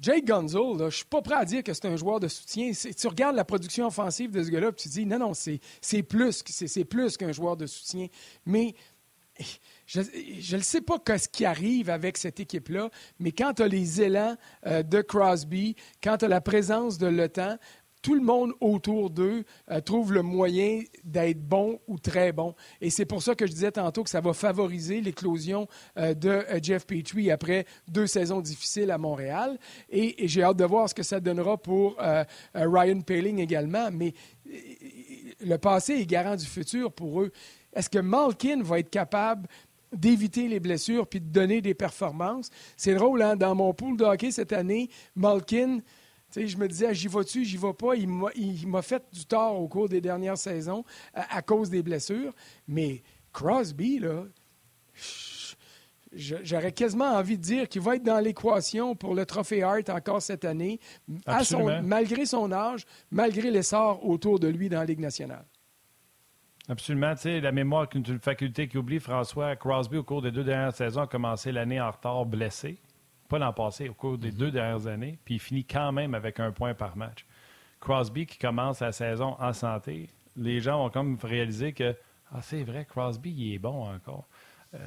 [0.00, 2.72] Jake Gonzo, là, je suis pas prêt à dire que c'est un joueur de soutien.
[2.72, 6.42] Tu regardes la production offensive de ce gars-là, tu dis non, non, c'est plus,
[6.88, 8.06] plus qu'un joueur de soutien.
[8.46, 8.74] Mais
[9.86, 14.02] je ne sais pas ce qui arrive avec cette équipe-là, mais quand tu as les
[14.02, 14.36] élans
[14.66, 17.28] euh, de Crosby, quand tu as la présence de Le
[18.02, 22.54] tout le monde autour d'eux euh, trouve le moyen d'être bon ou très bon.
[22.80, 26.28] Et c'est pour ça que je disais tantôt que ça va favoriser l'éclosion euh, de
[26.28, 29.58] euh, Jeff Petrie après deux saisons difficiles à Montréal.
[29.90, 31.96] Et, j'ai hâte de voir ce que ça donnera pour
[32.54, 33.90] Ryan Paling également.
[33.90, 34.14] Mais
[35.40, 37.32] le passé est garant du futur pour eux.
[37.72, 39.48] Est-ce que Malkin va être capable
[39.92, 42.50] d'éviter les blessures puis de donner des performances?
[42.76, 43.36] C'est drôle, hein?
[43.36, 45.80] dans mon pool de hockey cette année, Malkin,
[46.34, 47.94] je me disais, ah, j'y vas-tu, j'y vais pas?
[47.96, 52.32] Il m'a- fait du tort au cours des dernières saisons à, à cause des blessures.
[52.68, 54.24] Mais Crosby, là,
[56.12, 60.22] j'aurais quasiment envie de dire qu'il va être dans l'équation pour le trophée Hart encore
[60.22, 60.80] cette année,
[61.26, 61.82] à son- Absolument.
[61.84, 65.44] malgré son âge, malgré l'essor autour de lui dans la Ligue nationale.
[66.68, 67.14] Absolument.
[67.16, 69.00] Tu sais, la mémoire est une faculté qui oublie.
[69.00, 72.78] François Crosby, au cours des deux dernières saisons, a commencé l'année en retard blessé.
[73.30, 75.18] Pas l'an passé, au cours des deux dernières années.
[75.24, 77.24] Puis il finit quand même avec un point par match.
[77.80, 81.96] Crosby qui commence la saison en santé, les gens ont comme réalisé que
[82.32, 84.28] ah, c'est vrai, Crosby, il est bon encore.
[84.74, 84.78] Euh,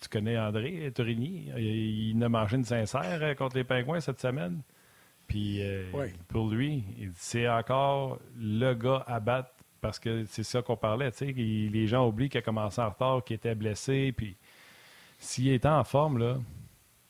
[0.00, 4.20] tu connais André Torigny, il, il a mangé une sincère euh, contre les Pingouins cette
[4.20, 4.60] semaine.
[5.26, 5.84] Puis euh,
[6.28, 11.10] pour lui, c'est encore le gars à battre parce que c'est ça qu'on parlait.
[11.12, 14.12] tu sais, il- Les gens oublient qu'il a commencé en retard, qu'il était blessé.
[14.14, 14.36] Puis
[15.18, 16.36] s'il était en forme, là,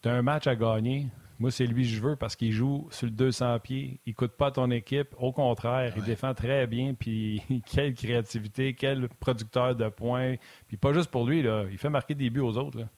[0.05, 1.07] tu as un match à gagner.
[1.39, 4.01] Moi, c'est lui que je veux parce qu'il joue sur le 200 pieds.
[4.05, 5.15] Il ne coûte pas ton équipe.
[5.19, 6.93] Au contraire, il défend très bien.
[6.93, 10.35] Puis quelle créativité, quel producteur de points.
[10.69, 11.65] Puis pas juste pour lui, là.
[11.71, 12.81] il fait marquer des buts aux autres.
[12.81, 12.89] là.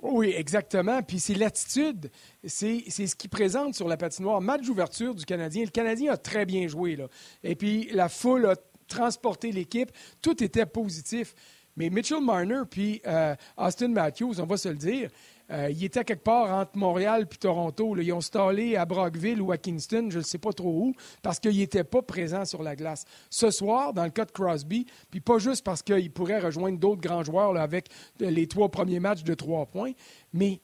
[0.00, 1.02] Oui, exactement.
[1.02, 2.10] Puis c'est l'attitude,
[2.44, 4.40] c'est c'est ce qui présente sur la patinoire.
[4.40, 5.64] Match d'ouverture du Canadien.
[5.64, 6.96] Le Canadien a très bien joué.
[6.96, 7.08] Là.
[7.44, 8.54] Et puis la foule a
[8.86, 9.90] transporté l'équipe.
[10.22, 11.34] Tout était positif.
[11.78, 15.10] Mais Mitchell Marner puis euh, Austin Matthews, on va se le dire,
[15.50, 17.96] euh, ils étaient quelque part entre Montréal puis Toronto.
[17.96, 21.38] Ils ont stallé à Brockville ou à Kingston, je ne sais pas trop où, parce
[21.38, 23.04] qu'ils n'étaient pas présents sur la glace.
[23.30, 27.00] Ce soir, dans le cas de Crosby, puis pas juste parce qu'il pourrait rejoindre d'autres
[27.00, 27.86] grands joueurs avec
[28.22, 29.92] euh, les trois premiers matchs de trois points,
[30.32, 30.60] mais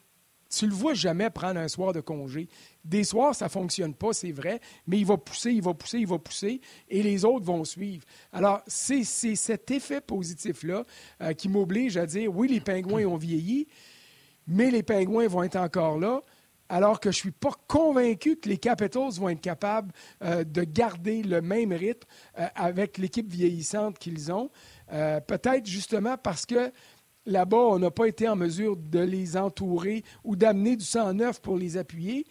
[0.59, 2.49] tu le vois jamais prendre un soir de congé.
[2.85, 6.07] Des soirs, ça fonctionne pas, c'est vrai, mais il va pousser, il va pousser, il
[6.07, 8.05] va pousser, et les autres vont suivre.
[8.33, 10.85] Alors, c'est cet effet positif-là
[11.21, 13.67] euh, qui m'oblige à dire, oui, les pingouins ont vieilli,
[14.47, 16.21] mais les pingouins vont être encore là,
[16.69, 20.63] alors que je ne suis pas convaincu que les Capitals vont être capables euh, de
[20.65, 24.51] garder le même rythme euh, avec l'équipe vieillissante qu'ils ont.
[25.27, 26.71] Peut-être justement parce que
[27.27, 31.41] là-bas, on n'a pas été en mesure de les entourer ou d'amener du sang neuf
[31.41, 32.27] pour les appuyer.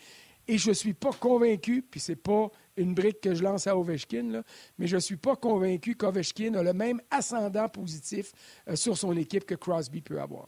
[0.48, 3.78] Et je ne suis pas convaincu, puis c'est pas une brique que je lance à
[3.78, 4.44] Ovechkin,
[4.78, 8.32] mais je ne suis pas convaincu qu'Ovechkin a le même ascendant positif
[8.68, 10.48] euh, sur son équipe que Crosby peut avoir.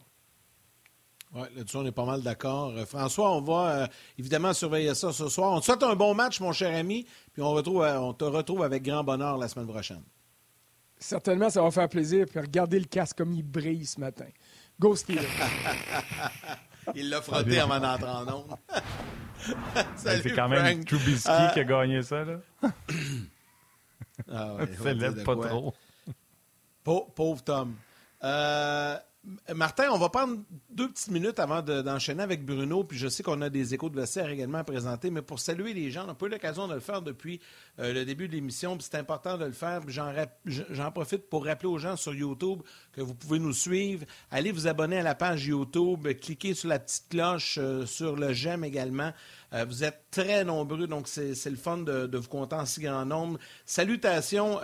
[1.34, 2.74] Oui, là-dessus, on est pas mal d'accord.
[2.76, 3.86] Euh, François, on va euh,
[4.18, 5.52] évidemment surveiller ça ce soir.
[5.52, 9.02] On te souhaite un bon match, mon cher ami, puis on te retrouve avec grand
[9.02, 10.02] bonheur la semaine prochaine.
[10.98, 12.26] Certainement, ça va faire plaisir.
[12.30, 14.26] Puis regardez le casque comme il brille ce matin.
[14.80, 15.22] Go Steelers!
[16.94, 18.56] Il l'a frotté avant d'entrer en onde.
[19.96, 20.84] Salut, c'est quand même.
[20.84, 22.24] Trubisky Euh, qui a gagné ça.
[22.24, 22.38] Là.
[24.30, 25.48] Ah ouais, on va Célèbre dire de pas quoi.
[25.48, 25.74] trop.
[26.84, 27.74] Pau- Pauvre Tom.
[28.24, 28.96] Euh,
[29.54, 30.38] Martin, on va prendre
[30.70, 33.88] deux petites minutes avant de- d'enchaîner avec Bruno, puis je sais qu'on a des échos
[33.90, 36.68] de vestiaire également à présenter, mais pour saluer les gens, on n'a pas eu l'occasion
[36.68, 37.40] de le faire depuis
[37.80, 39.80] euh, le début de l'émission, puis c'est important de le faire.
[40.46, 42.60] j'en profite pour rappeler aux gens sur YouTube
[42.92, 44.04] que vous pouvez nous suivre.
[44.30, 48.32] Allez vous abonner à la page YouTube, cliquez sur la petite cloche, euh, sur le
[48.32, 49.12] j'aime également.
[49.52, 53.38] Vous êtes très nombreux, donc c'est le fun de, vous compter en si grand nombre.
[53.64, 54.58] Salutations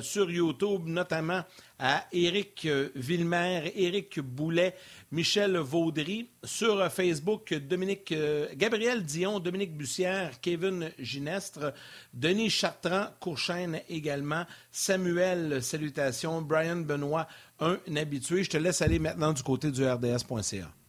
[0.00, 1.42] sur YouTube, notamment
[1.78, 4.74] à Éric Villemer, Éric Boulet,
[5.10, 6.28] Michel Vaudry.
[6.44, 8.14] Sur Facebook, Dominique,
[8.56, 11.72] Gabriel Dion, Dominique Bussière, Kevin Ginestre,
[12.14, 17.28] Denis Chartrand, Courchaine également, Samuel, salutations, Brian Benoît,
[17.60, 18.44] un habitué.
[18.44, 20.81] Je te laisse aller maintenant du côté du RDS.ca.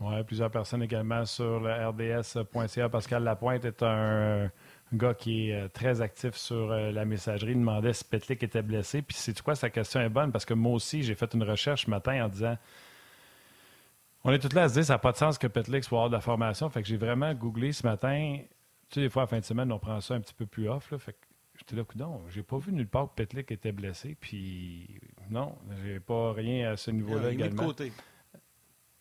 [0.00, 2.88] Oui, plusieurs personnes également sur le RDS.ca.
[2.88, 4.50] Pascal Lapointe est un
[4.92, 7.52] gars qui est euh, très actif sur euh, la messagerie.
[7.52, 9.02] Il demandait si Petlik était blessé.
[9.02, 10.32] Puis, c'est quoi, sa question est bonne?
[10.32, 12.56] Parce que moi aussi, j'ai fait une recherche ce matin en disant
[14.24, 15.98] on est tous là à se dire ça n'a pas de sens que Petlik soit
[15.98, 16.70] hors de la formation.
[16.70, 18.38] Fait que j'ai vraiment googlé ce matin.
[18.88, 20.46] Tu sais, des fois, à la fin de semaine, on prend ça un petit peu
[20.46, 20.90] plus off.
[20.90, 20.98] Là.
[20.98, 21.18] Fait que
[21.58, 24.16] j'étais là, non, j'ai pas vu nulle part que Petlik était blessé.
[24.18, 27.62] Puis, non, j'ai pas rien à ce niveau-là également.
[27.62, 27.92] De côté.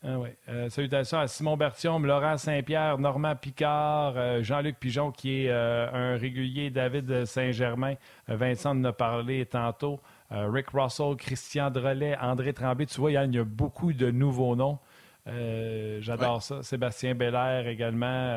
[0.06, 0.36] Ah ouais.
[0.50, 5.88] Euh, salutations à Simon Bertium, Laurent Saint-Pierre, Normand Picard, euh, Jean-Luc Pigeon, qui est euh,
[5.94, 7.96] un régulier, David Saint-Germain,
[8.28, 12.86] Vincent en a parlé tantôt, Rick Russell, Christian Drolet, André Tremblay.
[12.86, 14.80] Tu vois, il y a beaucoup de nouveaux noms.
[15.26, 16.64] J'adore ça.
[16.64, 18.36] Sébastien Belair également,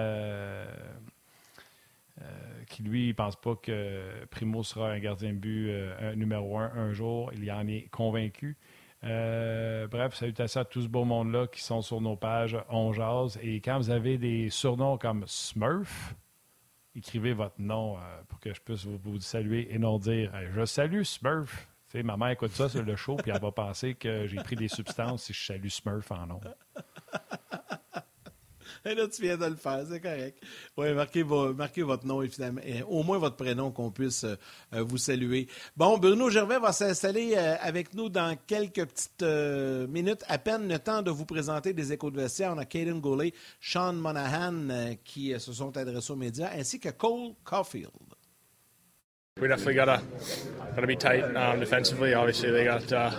[2.69, 5.73] qui lui, il pense pas que Primo sera un gardien de but
[6.17, 7.31] numéro un un jour.
[7.35, 8.59] Il y en est convaincu.
[9.07, 13.39] Euh, bref, salutations à tout ce beau monde-là qui sont sur nos pages On Jazz.
[13.43, 16.15] Et quand vous avez des surnoms comme Smurf,
[16.95, 21.03] écrivez votre nom euh, pour que je puisse vous, saluer et non dire Je salue
[21.03, 21.69] Smurf.
[21.95, 24.69] ma mère écoute ça sur le show, puis elle va penser que j'ai pris des
[24.69, 26.41] substances si je salue Smurf en nom.
[28.87, 30.39] Et là, tu viens de le faire, c'est correct.
[30.77, 32.61] Oui, marquez, votre nom, évidemment.
[32.89, 34.37] au moins votre prénom, qu'on puisse euh,
[34.75, 35.49] euh, vous saluer.
[35.77, 39.23] Bon, Bruno Gervais va s'installer euh, avec nous dans quelques petites
[39.89, 40.23] minutes.
[40.29, 42.53] À peine le temps de vous présenter des échos de vestiaire.
[42.55, 47.35] On a Caden Goulet, Sean Monahan qui se sont adressés aux médias, ainsi que Cole
[47.45, 47.91] Caulfield.
[49.39, 50.01] We definitely gotta
[50.75, 52.15] gotta be tight um, defensively.
[52.15, 53.11] Obviously, they got uh,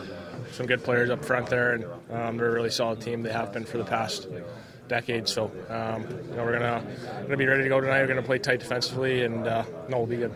[0.52, 3.22] some good players up front there, and um, they're a really solid team.
[3.22, 4.28] They have been for the past
[4.88, 5.32] decades.
[5.34, 6.84] So um, you know, we're gonna
[7.24, 8.02] gonna be ready to go tonight.
[8.02, 10.34] We're gonna play tight defensively, and uh, no, we'll be good.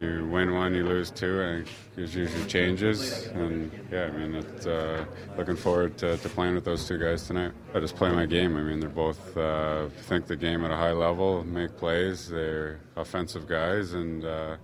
[0.00, 1.66] You win one, you lose two, and
[1.96, 3.26] it usually changes.
[3.28, 5.06] And yeah, I mean, it's, uh,
[5.38, 7.52] looking forward to, to, playing with those two guys tonight.
[7.74, 8.56] I just play my game.
[8.56, 12.28] I mean, they're both uh, think the game at a high level, make plays.
[12.28, 14.56] They're offensive guys, and uh,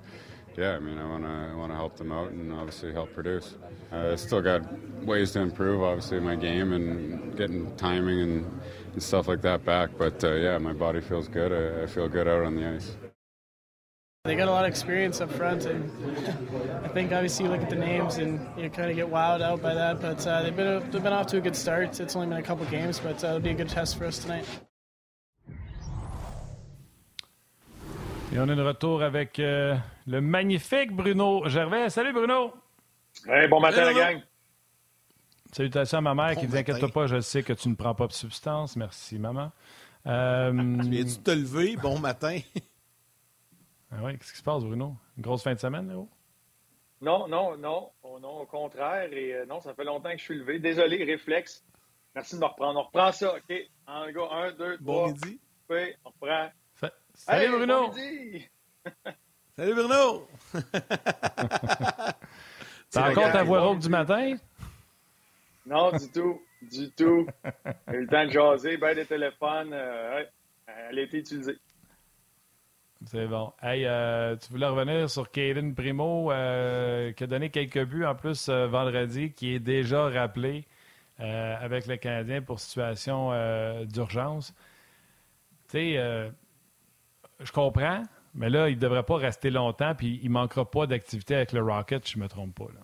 [0.60, 3.14] yeah, I mean, I want to I want to help them out and obviously help
[3.14, 3.56] produce.
[3.90, 4.60] I still got
[5.04, 8.60] ways to improve, obviously, my game and getting timing and,
[8.92, 9.90] and stuff like that back.
[9.96, 11.50] But uh, yeah, my body feels good.
[11.50, 12.94] I, I, feel good out on the ice.
[14.24, 15.90] They got a lot of experience up front, and
[16.84, 19.62] I think obviously you look at the names and you kind of get wowed out
[19.62, 20.02] by that.
[20.02, 21.98] But uh, they've been they've been off to a good start.
[21.98, 24.18] It's only been a couple games, but uh, it'll be a good test for us
[24.18, 24.44] tonight.
[28.32, 29.76] Et on est de retour avec euh,
[30.10, 31.88] le magnifique Bruno Gervais.
[31.88, 32.52] Salut Bruno!
[33.28, 34.22] Hey, bon matin la gang!
[35.52, 38.08] Salutations à ma mère qui dit Inquiète pas, je sais que tu ne prends pas
[38.08, 38.74] de substance.
[38.76, 39.52] Merci, maman.
[40.06, 40.52] Euh...
[40.82, 41.76] Tu viens de te lever?
[41.76, 42.40] Bon matin!
[43.92, 44.96] ah oui, qu'est-ce qui se passe, Bruno?
[45.16, 46.08] Une grosse fin de semaine, Léo?
[47.00, 47.90] Non, non, non.
[48.02, 49.12] Oh, non, au contraire.
[49.12, 50.58] Et euh, non, ça fait longtemps que je suis levé.
[50.58, 51.64] Désolé, réflexe.
[52.16, 52.80] Merci de me reprendre.
[52.80, 53.56] On reprend ça, OK?
[53.86, 55.06] En go, un, deux, trois.
[55.06, 55.40] Bon midi.
[55.68, 56.50] Oui, on reprend.
[57.14, 57.92] Salut Bruno!
[59.60, 60.26] Salut Bruno!
[62.90, 64.36] T'as encore ta voix rauque du matin?
[65.66, 66.40] Non, du tout.
[66.62, 67.26] Du tout.
[67.86, 69.74] J'ai eu le temps de jaser, ben des téléphones.
[69.74, 70.24] Euh,
[70.66, 71.58] elle a été utilisée.
[73.04, 73.52] C'est bon.
[73.60, 78.14] Hey, euh, tu voulais revenir sur Caden Primo, euh, qui a donné quelques buts en
[78.14, 80.64] plus vendredi, qui est déjà rappelé
[81.18, 83.32] avec le Canadien pour situation
[83.84, 84.54] d'urgence.
[85.68, 86.30] Tu sais,
[87.40, 88.04] je comprends,
[88.34, 91.52] mais là, il ne devrait pas rester longtemps, puis il ne manquera pas d'activité avec
[91.52, 92.72] le Rocket, je ne me trompe pas.
[92.72, 92.80] Là.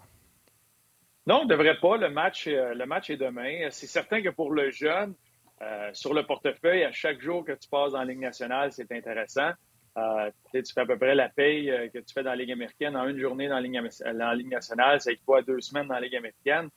[1.26, 1.97] Non, il ne devrait pas.
[1.97, 3.68] Le match, euh, le match est demain.
[3.70, 5.14] C'est certain que pour le jeune,
[5.62, 9.51] euh, sur le portefeuille, à chaque jour que tu passes la Ligue nationale, c'est intéressant.
[9.97, 12.97] Euh, tu fais à peu près la paye que tu fais dans la Ligue américaine
[12.97, 15.01] en une journée dans la Ligue, nationale.
[15.01, 16.68] Ça équivaut à deux semaines dans la Ligue américaine.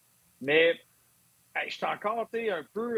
[0.42, 0.80] Mais
[1.68, 2.98] je suis encore un peu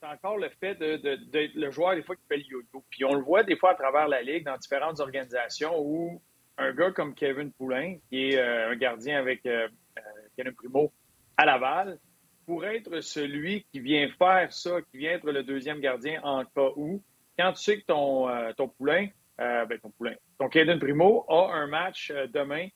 [0.00, 2.84] c'est encore le fait de, le joueur, des fois, qui fait le yo-yo.
[2.90, 6.20] Puis on le voit des fois à travers la Ligue, dans différentes organisations, où
[6.56, 9.68] un gars comme Kevin Poulin, qui est euh, un gardien avec euh,
[9.98, 10.00] euh,
[10.36, 10.92] Kevin Primo
[11.36, 11.98] à Laval,
[12.46, 16.70] pourrait être celui qui vient faire ça, qui vient être le deuxième gardien en cas
[16.76, 17.02] où,
[17.38, 18.26] quand tu sais que ton,
[18.56, 22.66] ton Poulain, ben ton Poulain, ton Kevin Primo a un match demain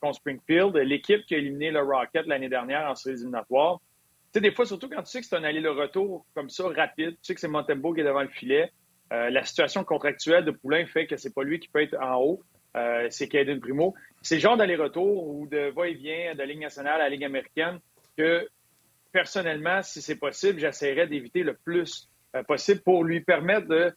[0.00, 3.80] contre Springfield, l'équipe qui a éliminé le Rocket l'année dernière en séries éliminatoires,
[4.34, 7.18] sais, des fois, surtout quand tu sais que c'est un aller-le-retour comme ça, rapide, tu
[7.22, 8.72] sais que c'est Montembeau qui est devant le filet,
[9.12, 12.16] euh, la situation contractuelle de Poulain fait que c'est pas lui qui peut être en
[12.20, 12.42] haut,
[12.76, 13.94] euh, c'est Caden Primo.
[14.22, 17.80] C'est le genre d'aller-retour ou de va-et-vient de Ligue nationale à la Ligue américaine
[18.16, 18.48] que,
[19.10, 23.92] personnellement, si c'est possible, j'essaierais d'éviter le plus euh, possible pour lui permettre de.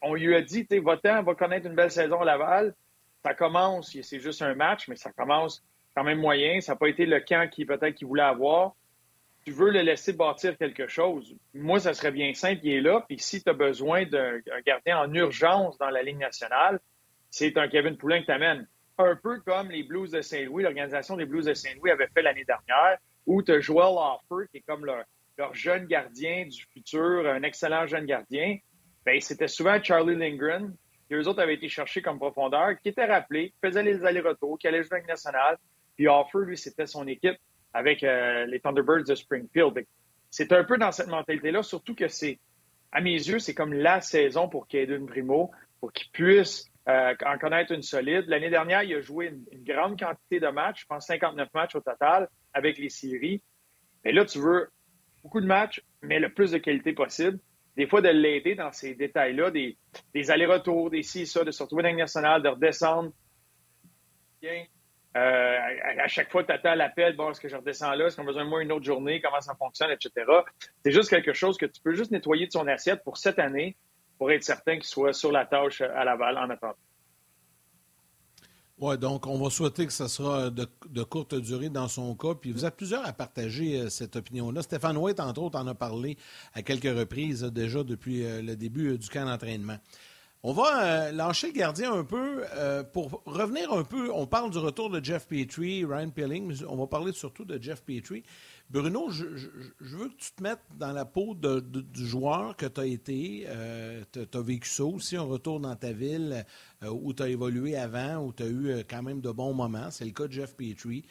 [0.00, 2.74] On lui a dit, tu va va connaître une belle saison à Laval.
[3.22, 5.62] Ça commence, c'est juste un match, mais ça commence
[5.94, 6.60] quand même moyen.
[6.60, 8.74] Ça n'a pas été le camp qui peut-être qu'il voulait avoir
[9.46, 13.04] tu veux le laisser bâtir quelque chose, moi, ça serait bien simple, il est là.
[13.06, 16.80] Puis si tu as besoin d'un gardien en urgence dans la Ligue nationale,
[17.30, 18.66] c'est un Kevin Poulin qui t'amène.
[18.98, 22.44] Un peu comme les Blues de Saint-Louis, l'organisation des Blues de Saint-Louis avait fait l'année
[22.44, 25.04] dernière, où tu as Joel Offer, qui est comme leur,
[25.52, 28.58] jeune gardien du futur, un excellent jeune gardien.
[29.04, 30.74] Bien, c'était souvent Charlie Lindgren,
[31.06, 34.58] qui eux autres avaient été cherchés comme profondeur, qui était rappelé, qui faisait les allers-retours,
[34.58, 35.56] qui allait jouer Ligue nationale.
[35.94, 37.38] Puis Offer, lui, c'était son équipe
[37.76, 39.84] avec euh, les Thunderbirds de Springfield.
[40.30, 42.38] C'est un peu dans cette mentalité-là, surtout que c'est,
[42.90, 47.36] à mes yeux, c'est comme la saison pour Caden Primo, pour qu'il puisse euh, en
[47.36, 48.24] connaître une solide.
[48.28, 51.80] L'année dernière, il a joué une, grande quantité de matchs, je pense 59 matchs au
[51.80, 53.42] total avec les séries.
[54.04, 54.70] Mais là, tu veux
[55.22, 57.38] beaucoup de matchs, mais le plus de qualité possible.
[57.76, 59.76] Des fois, de l'aider dans ces détails-là, des,
[60.30, 63.12] allers-retours, des ci, ça, de se retrouver dans la nationale, de redescendre.
[64.40, 64.64] Bien,
[65.16, 65.58] euh,
[66.02, 68.06] à, chaque fois tu attends l'appel, est-ce que je redescends là?
[68.06, 69.20] Est-ce qu'on a besoin de moi une autre journée?
[69.20, 70.26] Comment ça fonctionne, etc.
[70.84, 73.76] C'est juste quelque chose que tu peux juste nettoyer de son assiette pour cette année
[74.18, 76.74] pour être certain qu'il soit sur la tâche à Laval en attendant.
[78.78, 82.34] Oui, donc on va souhaiter que ce sera de, courte durée dans son cas.
[82.34, 84.60] Puis vous êtes plusieurs à partager euh, cette opinion-là.
[84.60, 86.18] Stéphane White, entre autres, en a parlé
[86.52, 89.78] à quelques reprises déjà depuis euh, le début du camp d'entraînement.
[90.42, 94.12] On va euh, lâcher le gardien un peu euh, pour revenir un peu.
[94.12, 97.60] On parle du retour de Jeff Petrie, Ryan Pilling, mais on va parler surtout de
[97.60, 98.22] Jeff Petrie.
[98.70, 99.24] Bruno, je,
[99.80, 103.44] veux que tu te mettes dans la peau du joueur que tu as été.
[103.46, 106.44] Euh, tu as, vécu ça aussi, un retour dans ta ville
[106.82, 109.90] où tu as évolué avant, où tu as eu quand même de bons moments.
[109.90, 111.04] C'est le cas de Jeff Petrie.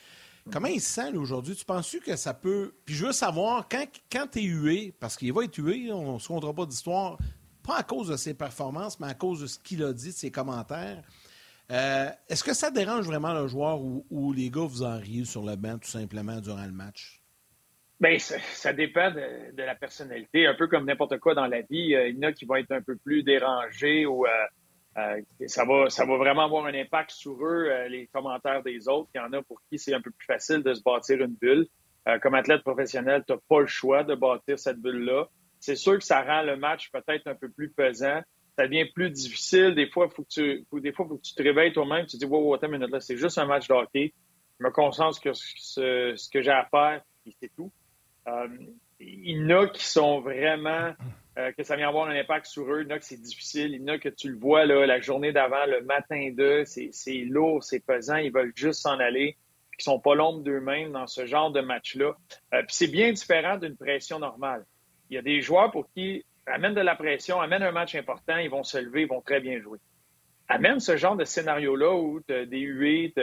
[0.52, 1.56] Comment il se sent aujourd'hui?
[1.56, 2.74] Tu penses que ça peut.
[2.86, 6.14] Puis je veux savoir, quand, quand tu es hué, parce qu'il va être hué, on
[6.14, 7.18] ne se comptera pas d'histoire,
[7.66, 10.14] pas à cause de ses performances, mais à cause de ce qu'il a dit, de
[10.14, 11.02] ses commentaires.
[11.72, 15.44] Euh, est-ce que ça dérange vraiment le joueur ou, les gars vous en riez sur
[15.44, 17.22] le banc tout simplement durant le match?
[18.00, 20.46] Bien, ça, dépend de, la personnalité.
[20.46, 22.56] Un peu comme n'importe quoi dans la vie, euh, il y en a qui vont
[22.56, 27.12] être un peu plus dérangés ou euh, ça, va, ça va vraiment avoir un impact
[27.12, 29.10] sur eux, les commentaires des autres.
[29.16, 31.36] Il y en a pour qui c'est un peu plus facile de se bâtir une
[31.36, 31.68] bulle.
[32.22, 35.28] comme athlète professionnel, tu n'as pas le choix de bâtir cette bulle-là
[35.66, 38.22] c'est sûr que ça rend le match peut-être un peu plus pesant.
[38.56, 39.74] Ça devient plus difficile.
[39.74, 42.06] Des fois, faut que tu, des fois, faut que tu te réveilles toi-même.
[42.06, 44.14] Tu te dis, wow, attends une minute, là, c'est juste un match de hockey.
[44.60, 47.72] Je me concentre sur ce, que j'ai à faire, et c'est tout.
[48.28, 48.48] Euh,
[49.00, 50.94] il y en a qui sont vraiment,
[51.38, 52.84] euh, que ça vient avoir un impact sur eux.
[52.84, 53.74] Il y en a que c'est difficile.
[53.74, 56.64] Il y en a que tu le vois là, la journée d'avant, le matin d'eux,
[56.66, 58.18] c'est lourd, c'est pesant.
[58.18, 59.36] Ils veulent juste s'en aller.
[59.78, 62.16] Ils sont pas l'ombre d'eux-mêmes dans ce genre de match-là.
[62.54, 64.64] Euh, puis c'est bien différent d'une pression normale.
[65.10, 68.38] Il y a des joueurs pour qui amène de la pression, amène un match important,
[68.38, 69.80] ils vont se lever, ils vont très bien jouer.
[70.48, 73.14] Amène ce genre de scénario-là où tu as des huées,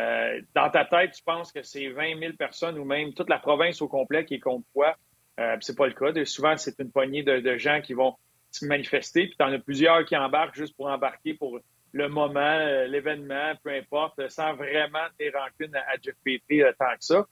[0.00, 3.38] euh, dans ta tête, tu penses que c'est 20 000 personnes ou même toute la
[3.38, 4.96] province au complet qui est contre toi.
[5.40, 6.24] Euh, c'est pas le cas.
[6.24, 8.14] souvent, c'est une poignée de, gens qui vont
[8.50, 11.58] se manifester, puis tu en as plusieurs qui embarquent juste pour embarquer pour
[11.92, 16.92] le moment, euh, l'événement, peu importe, sans vraiment des rancunes à, Jeff Petrie euh, tant
[16.92, 17.26] que ça.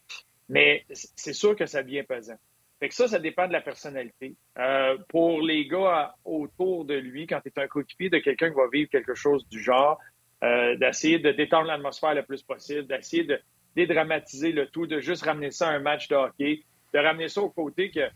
[0.48, 2.38] Mais c'est sûr que ça devient pesant.
[2.80, 4.34] Fait que ça, ça dépend de la personnalité.
[4.58, 8.56] Euh, pour les gars autour de lui, quand tu es un coéquipier de quelqu'un qui
[8.56, 9.98] va vivre quelque chose du genre,
[10.42, 13.38] euh, d'essayer de détendre l'atmosphère le plus possible, d'essayer de
[13.76, 16.62] dédramatiser le tout, de juste ramener ça à un match de hockey,
[16.94, 18.08] de ramener ça au côté que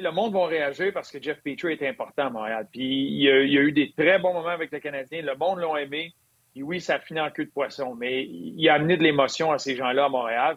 [0.00, 2.68] le monde va réagir parce que Jeff Petrie est important à Montréal.
[2.70, 5.22] Puis il y, a, eu des très bons moments avec le Canadien.
[5.22, 6.14] Le monde l'a aimé.
[6.56, 9.52] Et oui, ça a fini en queue de poisson, mais il a amené de l'émotion
[9.52, 10.56] à ces gens-là à Montréal.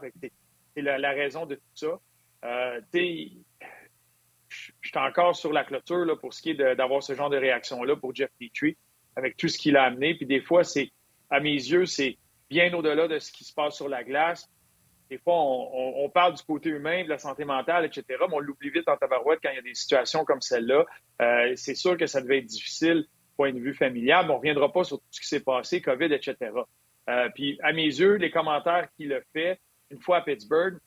[0.73, 1.99] C'est la, raison de tout ça.
[2.43, 7.29] Euh, je suis encore sur la clôture là, pour ce qui est d'avoir ce genre
[7.29, 8.77] de réaction-là pour Jeff Petrie,
[9.15, 10.15] avec tout ce qu'il a amené.
[10.15, 10.89] Puis des fois, c'est,
[11.29, 12.17] à mes yeux, c'est
[12.49, 14.49] bien au-delà de ce qui se passe sur la glace.
[15.09, 18.69] Des fois, on, parle du côté humain, de la santé mentale, etc., mais on l'oublie
[18.69, 20.85] vite en tabarouette quand il y a des situations comme celle-là.
[21.21, 24.39] Euh, c'est sûr que ça devait être difficile, point de vue familial, mais on ne
[24.39, 26.37] reviendra pas sur tout ce qui s'est passé, COVID, etc.
[27.09, 30.77] Euh, puis, à mes yeux, les commentaires qu'il a fait une fois à Pittsburgh,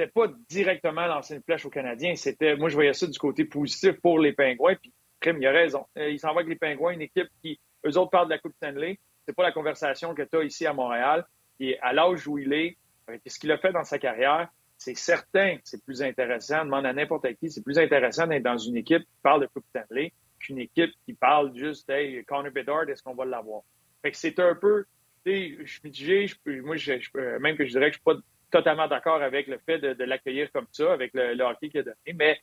[0.00, 2.14] c'était pas directement lancer une flèche aux Canadiens.
[2.14, 4.74] C'était, moi, je voyais ça du côté positif pour les Pingouins.
[4.76, 5.84] Puis, Crime, il a raison.
[5.98, 8.38] Euh, il s'en va avec les Pingouins, une équipe qui, eux autres, parlent de la
[8.38, 8.98] Coupe Stanley.
[9.26, 11.26] C'est pas la conversation que tu as ici à Montréal.
[11.58, 12.78] Et à l'âge où il est,
[13.26, 14.48] ce qu'il a fait dans sa carrière,
[14.78, 18.56] c'est certain que c'est plus intéressant, demande à n'importe qui, c'est plus intéressant d'être dans
[18.56, 22.88] une équipe qui parle de Coupe Stanley qu'une équipe qui parle juste, hey, Connor Bedard,
[22.88, 23.60] est-ce qu'on va l'avoir?
[24.00, 24.86] Fait que c'est un peu,
[25.26, 26.30] tu sais, je suis mitigé,
[26.62, 26.92] moi, je,
[27.40, 28.16] même que je dirais que je suis pas
[28.50, 32.14] totalement d'accord avec le fait de, l'accueillir comme ça, avec le, hockey qu'il a donné,
[32.14, 32.40] mais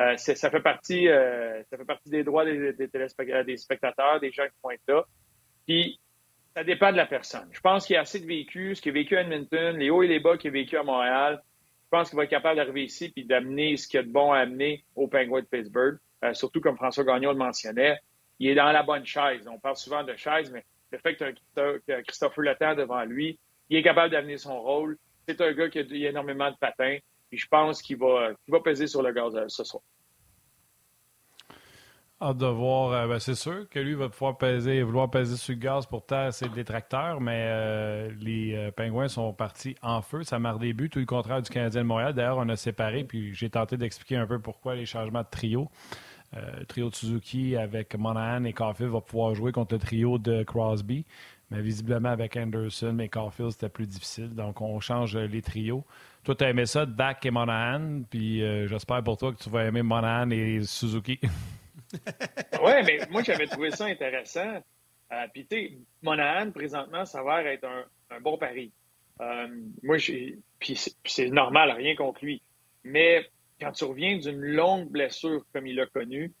[0.00, 4.44] euh, ça fait partie, euh, ça fait partie des droits des, des, spectateurs, des gens
[4.44, 5.04] qui vont être là.
[5.66, 6.00] Puis
[6.54, 7.48] ça dépend de la personne.
[7.52, 9.90] Je pense qu'il y a assez de vécu, ce qui a vécu à Edmonton, les
[9.90, 11.42] hauts et les bas qu'il a vécu à Montréal.
[11.84, 14.12] Je pense qu'il va être capable d'arriver ici puis d'amener ce qu'il y a de
[14.12, 15.98] bon à amener aux Penguins de Pittsburgh.
[16.24, 17.98] Euh, surtout comme François Gagnon le mentionnait,
[18.38, 19.46] il est dans la bonne chaise.
[19.48, 21.32] On parle souvent de chaise, mais le fait que
[21.84, 23.38] tu as Christopher Letang devant lui,
[23.68, 24.98] il est capable d'amener son rôle.
[25.28, 26.98] C'est un gars qui a, énormément de patins.
[27.32, 29.82] Et je pense qu'il va, va peser sur le gaz euh, ce soir.
[32.22, 32.92] Hâte voir.
[32.92, 36.04] Euh, ben, c'est sûr que lui va pouvoir peser, vouloir peser sur le gaz pour
[36.04, 40.22] taire ses détracteurs, mais euh, les euh, Pingouins sont partis en feu.
[40.22, 42.12] Ça marre des buts, tout le contraire du Canadien de Montréal.
[42.12, 45.70] D'ailleurs, on a séparé, puis j'ai tenté d'expliquer un peu pourquoi les changements de trio.
[46.34, 50.42] le trio de Suzuki avec Monahan et Caulfield va pouvoir jouer contre le trio de
[50.42, 51.06] Crosby.
[51.50, 54.34] Mais visiblement, avec Anderson et Caulfield, c'était plus difficile.
[54.34, 55.84] Donc, on change les trios.
[56.22, 58.02] Toi, tu as aimé ça, Dak et Monahan.
[58.08, 61.18] Puis, j'espère pour toi que tu vas aimer Monahan et Suzuki.
[62.62, 64.62] oui, mais moi, j'avais trouvé ça intéressant.
[65.12, 67.66] Euh, Puis, tu sais, Monahan, présentement, ça va être
[68.10, 68.72] un, bon pari.
[69.20, 69.48] Euh,
[69.82, 69.96] moi,
[70.58, 72.42] puis c'est normal, rien contre lui.
[72.84, 73.26] Mais
[73.60, 76.32] quand tu reviens d'une longue blessure comme il l'a connu,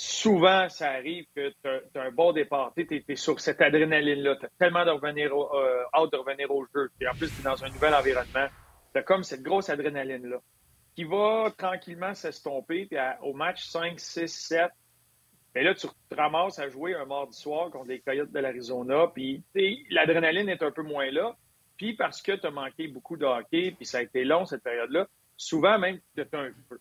[0.00, 2.72] souvent, ça arrive que tu as, un bon départ.
[2.74, 4.36] Tu es, sur cette adrénaline-là.
[4.36, 6.90] Tu as tellement de revenir au, euh, hâte de revenir au jeu.
[7.02, 8.46] Et en plus, tu es dans un nouvel environnement.
[8.92, 10.38] Tu as comme cette grosse adrénaline-là
[10.96, 12.86] qui va tranquillement s'estomper.
[12.86, 14.70] Puis au match 5, 6, 7,
[15.54, 19.08] mais là, tu te ramasses à jouer un mardi soir contre les Coyotes de l'Arizona.
[19.14, 19.44] Puis
[19.90, 21.36] l'adrénaline est un peu moins là.
[21.76, 24.62] Puis parce que tu as manqué beaucoup de hockey, puis ça a été long cette
[24.62, 26.78] période-là, souvent même tu un peu.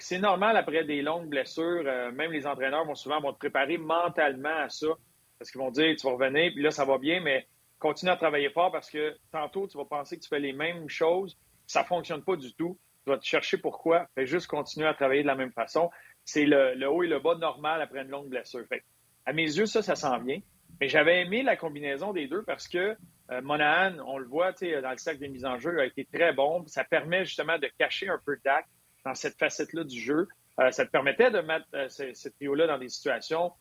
[0.00, 3.78] C'est normal après des longues blessures, euh, même les entraîneurs vont souvent vont te préparer
[3.78, 4.88] mentalement à ça.
[5.38, 7.46] Parce qu'ils vont dire tu vas revenir, puis là, ça va bien, mais
[7.78, 10.88] continue à travailler fort parce que tantôt, tu vas penser que tu fais les mêmes
[10.88, 11.36] choses.
[11.66, 14.06] Ça ne fonctionne pas du tout tu vas te chercher pourquoi.
[14.14, 15.90] Fais juste continuer à travailler de la même façon.
[16.24, 18.64] C'est le, haut et le bas normal après une longue blessure.
[18.68, 18.84] Fait,
[19.26, 20.40] à mes yeux, ça, ça s'en vient.
[20.80, 22.96] Mais j'avais aimé la combinaison des deux parce que
[23.30, 26.32] euh, Monahan, on le voit dans le cercle des mises en jeu, a été très
[26.32, 26.64] bon.
[26.66, 28.66] Ça permet justement de cacher un peu Dak
[29.04, 30.28] dans cette facette-là du jeu.
[30.60, 33.52] Euh, ça te permettait de mettre euh, ce, trio-là dans des situations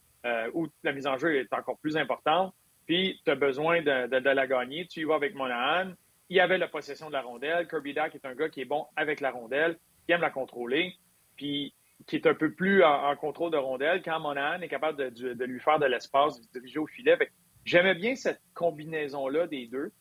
[0.54, 2.54] où la mise en jeu est encore plus importante.
[2.86, 4.86] Puis, tu as besoin de, la gagner.
[4.86, 5.94] Tu y vas avec Monahan
[6.32, 7.68] il avait la possession de la rondelle.
[7.68, 10.96] Kirby Dak est un gars qui est bon avec la rondelle, qui aime la contrôler,
[11.36, 11.76] puis
[12.08, 15.60] qui est un peu plus en, contrôle de rondelle quand Monahan est capable de, lui
[15.60, 17.18] faire de l'espace, de diriger au filet.
[17.66, 19.92] J'aimais bien cette combinaison-là des deux,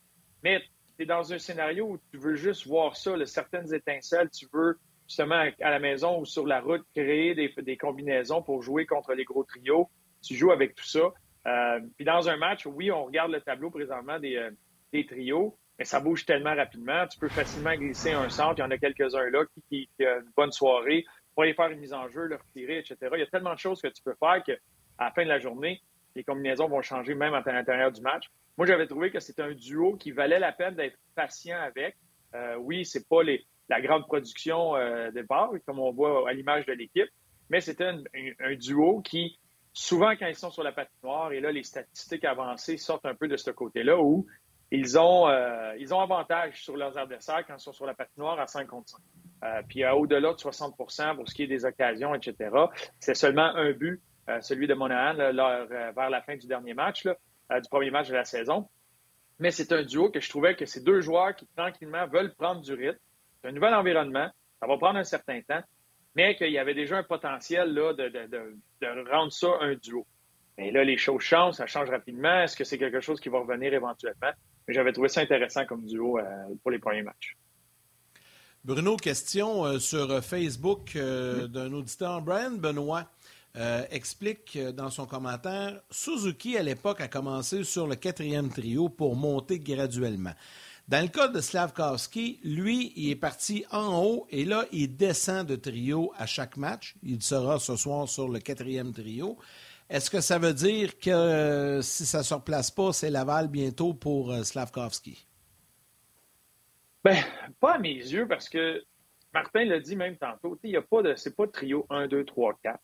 [0.45, 0.63] mais
[0.97, 4.79] tu es dans un scénario où tu veux juste voir ça, certaines étincelles, tu veux
[5.11, 9.25] justement à la maison ou sur la route créer des, combinaisons pour jouer contre les
[9.25, 9.91] gros trios.
[10.23, 11.13] Tu joues avec tout ça.
[11.49, 14.51] Euh, puis dans un match, oui, on regarde le tableau présentement des, euh,
[14.93, 17.09] des trios, mais ça bouge tellement rapidement.
[17.09, 18.59] Tu peux facilement glisser un centre.
[18.59, 21.05] Il y en a quelques-uns là qui, qui, ont une bonne soirée
[21.35, 22.97] pour aller faire une mise en jeu, le retirer, etc.
[23.15, 24.55] Il y a tellement de choses que tu peux faire qu'à
[25.01, 25.83] la fin de la journée,
[26.15, 28.27] les combinaisons vont changer même à l'intérieur du match.
[28.57, 31.97] Moi, j'avais trouvé que c'était un duo qui valait la peine d'être patient avec.
[32.35, 36.33] Euh, oui, c'est pas les, la grande production euh, des bars, comme on voit à
[36.33, 37.09] l'image de l'équipe,
[37.49, 38.03] mais c'était un,
[38.41, 39.39] un, duo qui,
[39.73, 43.29] souvent, quand ils sont sur la patinoire, et là, les statistiques avancées sortent un peu
[43.29, 44.27] de ce côté-là, où
[44.73, 48.39] ils ont, euh, ils ont avantage sur leurs adversaires quand ils sont sur la patinoire
[48.39, 48.99] à 5 contre 5.
[49.43, 52.51] Euh, puis au-delà de 60% pour ce qui est des occasions, etc.
[52.99, 57.69] C'est seulement un but, euh, celui de Monahan, vers la fin du dernier match, du
[57.69, 58.69] premier match de la saison.
[59.39, 62.61] Mais c'est un duo que je trouvais que ces deux joueurs qui tranquillement veulent prendre
[62.61, 62.99] du rythme.
[63.43, 64.31] C'est un nouvel environnement.
[64.61, 65.63] Ça va prendre un certain temps,
[66.15, 70.07] mais qu'il y avait déjà un potentiel là, de, rendre ça un duo.
[70.59, 72.43] Mais là, les choses changent, ça change rapidement.
[72.43, 74.33] Est-ce que c'est quelque chose qui va revenir éventuellement?
[74.73, 76.25] j'avais trouvé ça intéressant comme duo euh,
[76.63, 77.37] pour les premiers matchs.
[78.65, 83.07] Bruno, question euh, sur Facebook euh, d'un auditeur, Brian Benoît.
[83.91, 89.59] explique dans son commentaire, Suzuki à l'époque a commencé sur le quatrième trio pour monter
[89.59, 90.35] graduellement.
[90.91, 95.47] Dans le cas de Slavkovski, lui, il est parti en haut et là, il descend
[95.47, 96.97] de trio à chaque match.
[97.05, 99.39] Il sera ce soir sur le quatrième trio.
[99.89, 103.47] Est-ce que ça veut dire que euh, si ça ne se replace pas, c'est Laval
[103.47, 105.29] bientôt pour euh, Slavkovski?
[107.05, 107.23] Ben,
[107.61, 108.83] pas à mes yeux, parce que
[109.33, 111.15] Martin l'a dit même tantôt, il n'y a pas de.
[111.15, 112.81] C'est pas de trio 1, 2, 3, 4.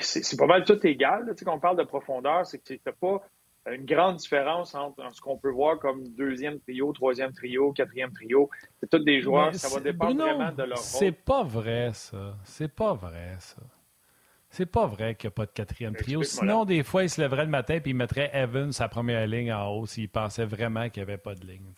[0.00, 1.34] c'est pas mal tout égal.
[1.44, 3.20] Quand on parle de profondeur, c'est que tu pas
[3.72, 8.48] une grande différence entre, ce qu'on peut voir comme deuxième trio, troisième trio, quatrième trio.
[8.80, 10.78] C'est tous des joueurs, ça va dépendre vraiment de leur rôle.
[10.78, 12.36] C'est pas vrai, ça.
[12.44, 13.62] C'est pas vrai, ça.
[14.50, 16.22] C'est pas vrai qu'il n'y a pas de quatrième trio.
[16.22, 19.52] Sinon, des fois, il se lèverait le matin et il mettrait Evans sa première ligne
[19.52, 21.70] en haut s'il pensait vraiment qu'il n'y avait pas de ligne.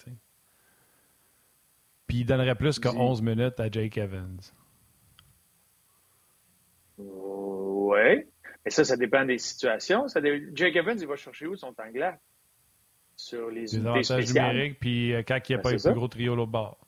[2.07, 4.41] Puis il donnerait plus que 11 minutes à Jake Evans.
[6.99, 8.25] Oui.
[8.65, 10.09] Mais ça, ça dépend des situations.
[10.09, 10.21] Ça
[10.53, 12.19] Jake Evans, il va chercher où son temps glace?
[13.17, 15.95] Sur les, les unités numériques, puis euh, quand il n'y a ben, pas le plus
[15.95, 16.79] gros trio l'autre bord.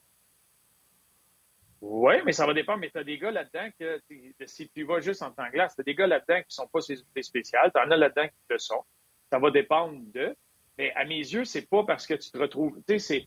[1.83, 2.79] Oui, mais ça va dépendre.
[2.79, 4.01] Mais tu as des gars là-dedans que
[4.47, 6.69] si tu vas juste en temps glace, tu as des gars là-dedans qui ne sont
[6.69, 7.73] pas ces unités spéciales.
[7.75, 8.83] Tu en as là-dedans qui le sont.
[9.31, 10.35] Ça va dépendre de.
[10.79, 12.77] Mais à mes yeux, c'est pas parce que tu te retrouves.
[12.87, 13.27] Tu sais, c'est.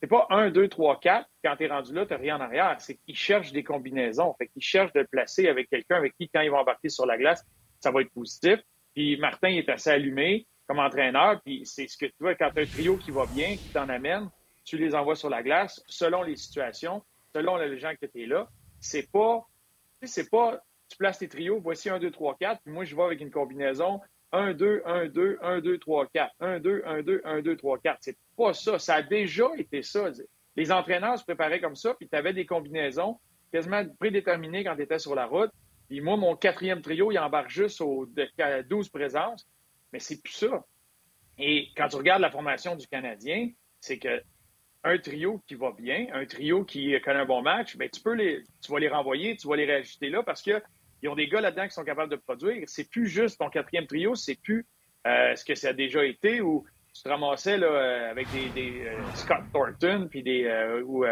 [0.00, 1.28] C'est pas 1, 2, 3, 4.
[1.42, 2.76] Quand tu es rendu là, tu n'as rien en arrière.
[2.78, 4.32] C'est qu'ils cherchent des combinaisons.
[4.38, 7.04] Fait qu'ils cherchent de le placer avec quelqu'un avec qui, quand ils vont embarquer sur
[7.04, 7.44] la glace,
[7.80, 8.58] ça va être positif.
[8.94, 11.40] Puis Martin est assez allumé comme entraîneur.
[11.44, 13.68] Puis c'est ce que tu vois quand tu as un trio qui va bien, qui
[13.72, 14.28] t'en amène,
[14.64, 17.02] tu les envoies sur la glace selon les situations,
[17.34, 18.48] selon les gens que tu es là.
[18.80, 19.46] C'est pas,
[20.30, 23.20] pas, tu places tes trios, voici 1, 2, 3, 4, puis moi je vais avec
[23.20, 24.00] une combinaison
[24.32, 27.78] 1, 2, 1, 2, 1, 2, 3, 4, 1, 2, 1, 2, 1, 2, 3,
[27.78, 27.98] 4.
[28.00, 28.78] C'est pas ça.
[28.78, 30.10] Ça a déjà été ça.
[30.54, 33.18] Les entraîneurs se préparaient comme ça, puis tu avais des combinaisons
[33.52, 35.50] quasiment prédéterminées quand tu étais sur la route.
[35.88, 39.48] Puis moi, mon quatrième trio, il embarque juste aux 12 présences,
[39.92, 40.64] mais c'est plus ça.
[41.38, 44.22] Et quand tu regardes la formation du Canadien, c'est que
[44.84, 48.42] un trio qui va bien, un trio qui connaît un bon match, bien, tu les,
[48.60, 51.66] tu vas les renvoyer, tu vas les réajuster là parce qu'ils ont des gars là-dedans
[51.66, 52.62] qui sont capables de produire.
[52.66, 54.66] C'est plus juste ton quatrième trio, c'est plus
[55.06, 56.64] euh, ce que ça a déjà été ou
[56.98, 61.04] tu te ramassais là, euh, avec des, euh, Scott Thornton puis des euh, ou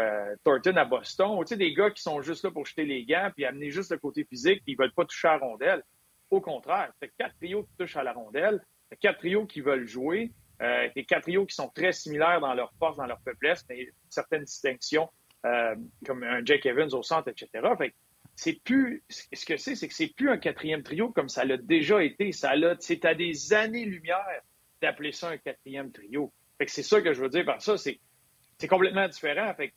[0.43, 3.31] Thornton à Boston, tu sais, des gars qui sont juste là pour jeter les gants
[3.33, 5.83] puis amener juste le côté physique, puis ils veulent pas toucher à la rondelle.
[6.29, 8.61] Au contraire, c'est quatre trios qui touchent à la rondelle,
[8.99, 12.73] quatre trios qui veulent jouer, euh, et quatre trios qui sont très similaires dans leur
[12.79, 15.09] force, dans leur faiblesse, mais certaines distinctions,
[16.05, 17.49] comme un Jake Evans au centre, etc.
[17.77, 17.93] Fait
[18.35, 21.55] c'est plus ce que c'est, c'est que c'est plus un quatrième trio comme ça l'a
[21.55, 22.33] déjà été.
[22.33, 24.41] Ça l'a, c'est à des années-lumière
[24.81, 26.31] d'appeler ça un quatrième trio.
[26.57, 27.99] Fait que c'est ça que je veux dire par ça, c'est
[28.57, 29.53] c'est complètement différent.
[29.53, 29.73] Fait que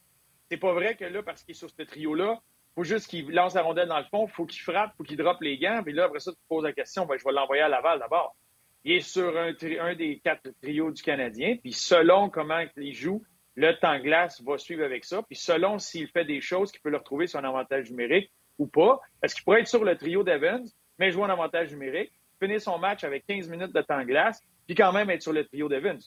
[0.51, 2.41] c'est pas vrai que là, parce qu'il est sur ce trio-là,
[2.75, 5.41] faut juste qu'il lance la rondelle dans le fond, faut qu'il frappe, faut qu'il droppe
[5.41, 7.63] les gants, puis là, après ça, tu te poses la question, ben, je vais l'envoyer
[7.63, 8.37] à Laval d'abord.
[8.85, 9.53] Il est sur un,
[9.95, 13.23] des quatre trios du Canadien, puis selon comment il joue,
[13.55, 16.91] le temps glace va suivre avec ça, puis selon s'il fait des choses qu'il peut
[16.91, 20.23] le retrouver sur un avantage numérique ou pas, parce qu'il pourrait être sur le trio
[20.23, 20.65] d'Evans,
[20.99, 24.77] mais jouer un avantage numérique, finir son match avec 15 minutes de temps glace, puis
[24.77, 25.99] quand même être sur le trio d'Evans.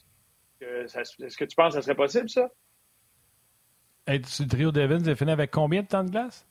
[0.62, 2.48] Est-ce que tu penses que ça serait possible, ça?
[4.06, 6.48] Être sur le trio d'Evans et finir avec combien de temps de glace?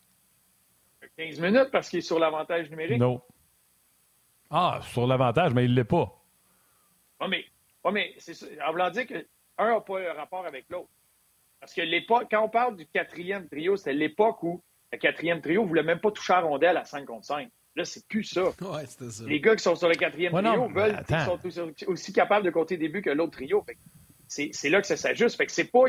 [1.17, 2.99] 15 minutes parce qu'il est sur l'avantage numérique.
[2.99, 3.19] Non.
[4.51, 6.23] Ah, sur l'avantage, mais il ne l'est pas.
[7.19, 7.45] Oui, mais,
[7.91, 9.23] mais c'est en voulant dire qu'un
[9.57, 10.91] n'a pas un rapport avec l'autre.
[11.59, 15.63] Parce que l'époque, quand on parle du quatrième trio, c'est l'époque où le quatrième trio
[15.63, 17.49] ne voulait même pas toucher à rondelle à 5 contre 5.
[17.75, 18.43] Là, c'est plus ça.
[19.25, 21.39] Les gars qui sont sur le quatrième trio veulent, sont
[21.87, 23.65] aussi, capables de compter des buts que l'autre trio.
[24.27, 25.37] C'est là que ça s'ajuste.
[25.37, 25.85] Fait que c'est pas.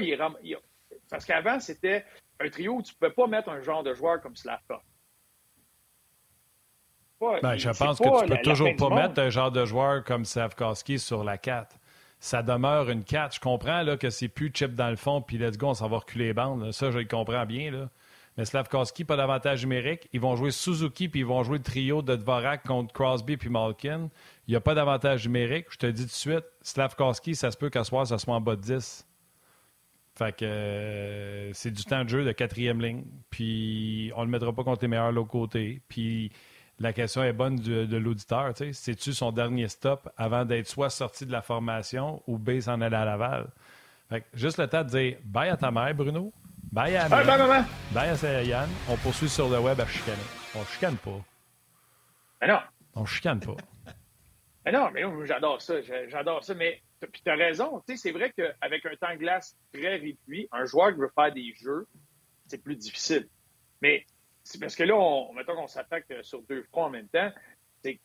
[1.11, 2.05] parce qu'avant, c'était
[2.41, 4.81] un trio où tu ne pouvais pas mettre un genre de joueur comme Slavka.
[7.21, 10.99] Ben, je pense que tu peux toujours pas mettre un genre de joueur comme Slavkowski
[10.99, 11.79] sur la 4
[12.25, 13.35] ça demeure une 4.
[13.35, 15.89] Je comprends là, que c'est plus chip dans le fond, puis let's go, on s'en
[15.89, 16.73] va reculer les bandes.
[16.73, 17.71] Ça, je le comprends bien.
[17.71, 17.91] Là.
[18.37, 20.09] Mais Slavkowski, pas d'avantage numérique.
[20.13, 23.49] Ils vont jouer Suzuki, puis ils vont jouer le trio de Dvorak contre Crosby puis
[23.49, 24.11] Malkin.
[24.49, 25.67] Il n'y a pas d'avantage numérique.
[25.71, 28.41] Je te dis tout de suite, Slavkowski, ça se peut qu'à soir, ça soit en
[28.41, 29.07] bas de 10.
[30.17, 33.05] Fait que euh, c'est du temps de jeu de quatrième ligne.
[33.31, 35.81] Puis on ne le mettra pas contre les meilleurs de l'autre côté.
[35.89, 36.33] Puis
[36.81, 38.53] la question est bonne de l'auditeur.
[38.73, 42.97] C'est-tu son dernier stop avant d'être soit sorti de la formation ou B s'en aller
[42.97, 43.49] à Laval?
[44.09, 46.33] Fait que juste le temps de dire bye à ta mère, Bruno.
[46.75, 47.65] Bye à bye, maman.
[47.93, 48.69] Bye à Yann.
[48.89, 50.19] On poursuit sur le web à chicaner.
[50.57, 51.25] On chicane pas.
[52.41, 52.59] Mais non.
[52.97, 53.55] On chicane pas.
[54.65, 55.75] mais non, mais j'adore ça.
[56.09, 56.53] J'adore ça.
[56.55, 57.81] Mais puis tu as raison.
[57.95, 61.55] C'est vrai qu'avec un temps de glace très réduit, un joueur qui veut faire des
[61.55, 61.87] jeux,
[62.49, 63.29] c'est plus difficile.
[63.81, 64.05] Mais
[64.43, 67.31] c'est parce que là, on, mettons qu'on s'attaque sur deux fronts en même temps.
[67.85, 68.01] C'est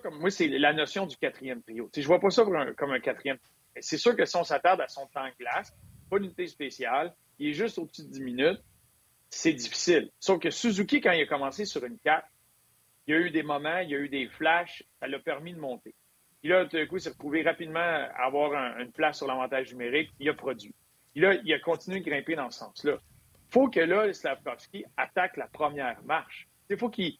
[0.00, 1.90] comme moi, c'est la notion du quatrième trio.
[1.92, 3.38] Je je vois pas ça comme un, quatrième.
[3.80, 5.76] C'est sûr que si on s'attarde à son temps de glace,
[6.08, 8.60] pas d'unité spéciale, il est juste au-dessus de 10 minutes,
[9.30, 10.10] c'est difficile.
[10.18, 12.26] Sauf que Suzuki, quand il a commencé sur une 4,
[13.06, 15.52] il y a eu des moments, il y a eu des flashs, ça l'a permis
[15.52, 15.94] de monter.
[16.40, 19.72] Puis là, tout d'un coup, il s'est retrouvé rapidement à avoir une place sur l'avantage
[19.72, 20.74] numérique, il a produit.
[21.12, 22.98] Puis là, il a continué de grimper dans ce sens-là.
[23.48, 26.48] Il faut que là, Slavkovski attaque la première marche.
[26.68, 27.18] Il faut qu'il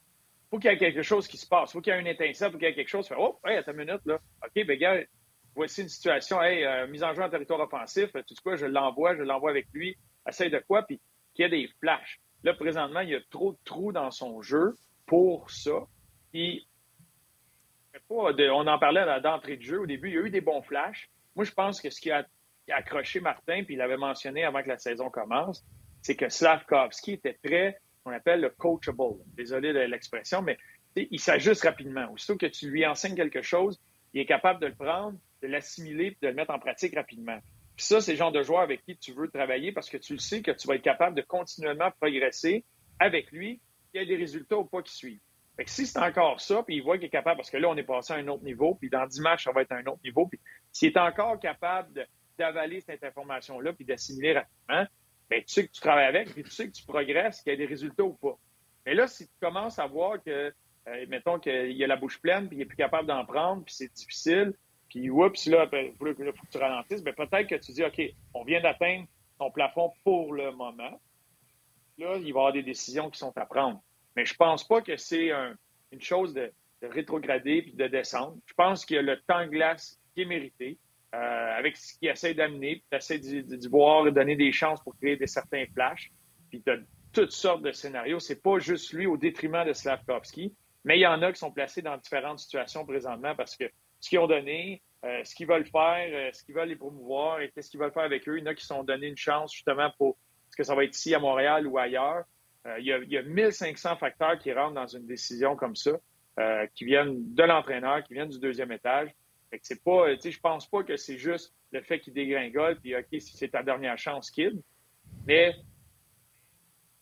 [0.50, 1.72] faut qu'il y ait quelque chose qui se passe.
[1.72, 3.06] faut qu'il y ait une étincelle, faut qu'il y ait quelque chose.
[3.06, 4.20] Fait, oh, hey, attends une minute, là.
[4.44, 5.00] OK, ben, gars,
[5.56, 6.40] voici une situation.
[6.40, 8.10] Euh, mise en jeu en territoire offensif.
[8.12, 9.96] Tu sais quoi, je l'envoie, je l'envoie avec lui.
[10.28, 10.82] Essaye de quoi?
[10.82, 11.00] Puis
[11.34, 12.20] qu'il y ait des flashs.
[12.44, 14.74] Là, présentement, il y a trop de trous dans son jeu
[15.06, 15.86] pour ça.
[18.10, 19.80] On en parlait d'entrée de jeu.
[19.80, 21.10] Au début, il y a eu des bons flashs.
[21.34, 22.26] Moi, je pense que ce qui a
[22.70, 25.64] accroché Martin, puis il l'avait mentionné avant que la saison commence,
[26.02, 29.16] c'est que Slavkovski était très, on appelle le coachable.
[29.34, 30.58] Désolé de l'expression, mais
[30.94, 32.10] il s'ajuste rapidement.
[32.12, 33.80] Aussitôt que tu lui enseignes quelque chose,
[34.14, 37.38] il est capable de le prendre, de l'assimiler, puis de le mettre en pratique rapidement.
[37.76, 40.14] Puis ça, c'est le genre de joueur avec qui tu veux travailler parce que tu
[40.14, 42.64] le sais que tu vas être capable de continuellement progresser
[42.98, 43.60] avec lui,
[43.92, 45.20] il y a des résultats ou pas qui suivent.
[45.56, 47.68] Fait que si c'est encore ça, puis il voit qu'il est capable, parce que là,
[47.68, 49.84] on est passé à un autre niveau, puis dans 10 matchs, ça va être un
[49.86, 50.38] autre niveau, puis
[50.70, 52.06] s'il est encore capable
[52.38, 54.86] d'avaler cette information-là, puis d'assimiler rapidement,
[55.30, 57.54] bien, tu sais que tu travailles avec, puis tu sais que tu progresses, qu'il y
[57.54, 58.38] a des résultats ou pas.
[58.84, 60.52] Mais là, si tu commences à voir que,
[60.88, 63.74] euh, mettons qu'il a la bouche pleine, puis il n'est plus capable d'en prendre, puis
[63.74, 64.52] c'est difficile,
[64.88, 68.00] puis oups, là, il ben, faut, que tu ralentisses, bien, peut-être que tu dis, OK,
[68.34, 69.06] on vient d'atteindre
[69.38, 71.00] ton plafond pour le moment.
[71.98, 73.82] Là, il va y avoir des décisions qui sont à prendre.
[74.14, 75.30] Mais je pense pas que c'est
[75.92, 78.36] une chose de, rétrograder puis de descendre.
[78.46, 80.78] Je pense qu'il y a le temps glace qui est mérité.
[81.14, 84.94] Euh, avec ce qu'il essaie d'amener, puis essaie de, voir et donner des chances pour
[84.98, 86.12] créer des certains flashs,
[86.50, 88.20] puis de toutes sortes de scénarios.
[88.20, 91.52] C'est pas juste lui au détriment de Slavkovski, mais il y en a qui sont
[91.52, 93.64] placés dans différentes situations présentement parce que
[94.00, 97.40] ce qu'ils ont donné, euh, ce qu'ils veulent faire, euh, ce qu'ils veulent les promouvoir
[97.40, 98.38] et qu'est-ce qu'ils veulent faire avec eux.
[98.38, 100.16] Il y en a qui sont donnés une chance justement pour
[100.50, 102.24] ce que ça va être ici à Montréal ou ailleurs.
[102.78, 105.92] il, y a, il, y a, 1500 facteurs qui rentrent dans une décision comme ça,
[106.74, 109.10] qui viennent de l'entraîneur, qui viennent du deuxième étage.
[109.50, 112.96] Fait que c'est pas, je pense pas que c'est juste le fait qu'il dégringole, puis
[112.96, 114.60] OK, c'est ta dernière chance, kid.
[115.26, 115.54] Mais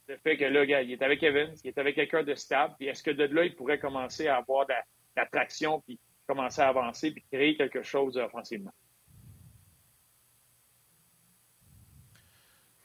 [0.09, 2.88] le fait que là, il est avec Evans, il est avec quelqu'un de stable, puis
[2.88, 4.74] est-ce que de là, il pourrait commencer à avoir de
[5.16, 8.72] la, traction, puis commencer à avancer, puis créer quelque chose offensivement?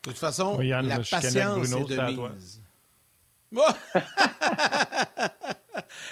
[0.04, 2.62] De toute façon, la patience est de mise.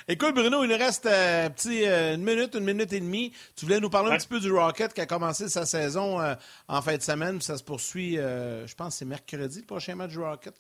[0.08, 3.32] Écoute, Bruno, il nous reste euh, petit, euh, une minute, une minute et demie.
[3.56, 6.36] Tu voulais nous parler un petit peu du Rocket qui a commencé sa saison euh,
[6.68, 7.42] en fin de semaine.
[7.42, 10.56] Ça se poursuit, je pense c'est mercredi le prochain match du Rocket.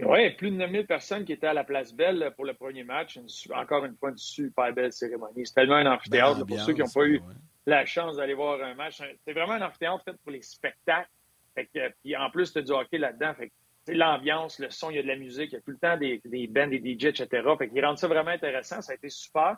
[0.00, 3.18] Oui, plus de 9000 personnes qui étaient à la place Belle pour le premier match.
[3.52, 5.44] encore une fois, une super belle cérémonie.
[5.44, 7.20] C'est tellement un amphithéâtre pour ceux qui n'ont pas eu
[7.66, 9.02] la chance d'aller voir un match.
[9.24, 11.10] C'est vraiment un amphithéâtre fait pour les spectacles.
[11.54, 13.34] puis en plus, tu as du hockey là-dedans.
[13.34, 13.50] Fait
[13.88, 15.96] l'ambiance, le son, il y a de la musique, il y a tout le temps
[15.96, 17.42] des, des bands, des DJ, etc.
[17.58, 18.80] Fait qu'ils rendent ça vraiment intéressant.
[18.82, 19.56] Ça a été super.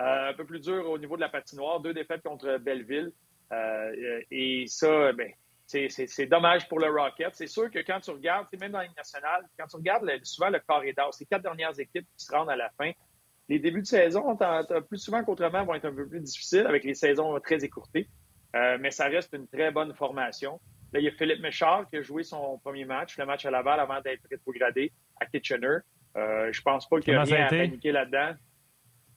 [0.00, 1.80] Euh, un peu plus dur au niveau de la patinoire.
[1.80, 3.12] Deux défaites contre Belleville.
[3.52, 5.30] Euh, et ça, ben,
[5.88, 7.34] c'est dommage pour le Rocket.
[7.34, 10.50] C'est sûr que quand tu regardes, même dans la Ligue nationale, quand tu regardes souvent
[10.50, 12.92] le carré d'or, ces quatre dernières équipes qui se rendent à la fin,
[13.48, 14.36] les débuts de saison,
[14.88, 18.08] plus souvent qu'autrement, vont être un peu plus difficiles avec les saisons très écourtées.
[18.54, 20.60] Euh, mais ça reste une très bonne formation.
[20.92, 23.50] Là, il y a Philippe Méchard qui a joué son premier match, le match à
[23.50, 25.78] Laval, avant d'être rétrogradé à Kitchener.
[26.16, 28.34] Euh, je pense pas qu'il y a rien à paniquer là-dedans.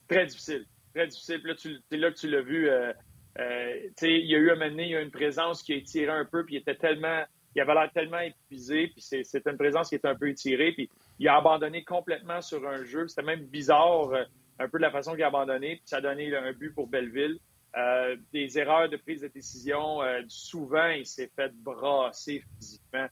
[0.08, 0.64] Très difficile.
[0.94, 1.42] Très difficile.
[1.44, 2.68] là, c'est là que tu l'as vu.
[2.70, 2.92] Euh,
[3.38, 5.76] euh, il y a eu un moment donné, il y a une présence qui a
[5.76, 7.24] étiré un peu, puis il était tellement.
[7.54, 10.90] Il avait l'air tellement épuisé, puis c'est une présence qui était un peu étirée, puis
[11.18, 13.08] il a abandonné complètement sur un jeu.
[13.08, 14.24] C'était même bizarre, euh,
[14.58, 16.86] un peu de la façon qu'il a abandonné, puis ça a donné un but pour
[16.86, 17.38] Belleville.
[17.78, 20.02] Euh, des erreurs de prise de décision.
[20.02, 23.06] Euh, souvent, il s'est fait brasser physiquement.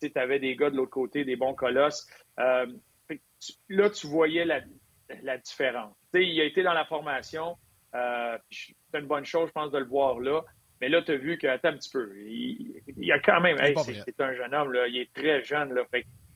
[0.00, 2.06] Tu avais des gars de l'autre côté, des bons colosses.
[2.36, 5.94] là, tu voyais la, différence.
[6.14, 7.56] il a été dans la formation.
[7.92, 10.42] C'est une bonne chose, je pense, de le voir là.
[10.80, 13.56] Mais là, tu as vu que, attends un petit peu, il, y a quand même,
[13.84, 15.74] c'est un jeune homme, là, il est très jeune.
[15.74, 15.82] Là,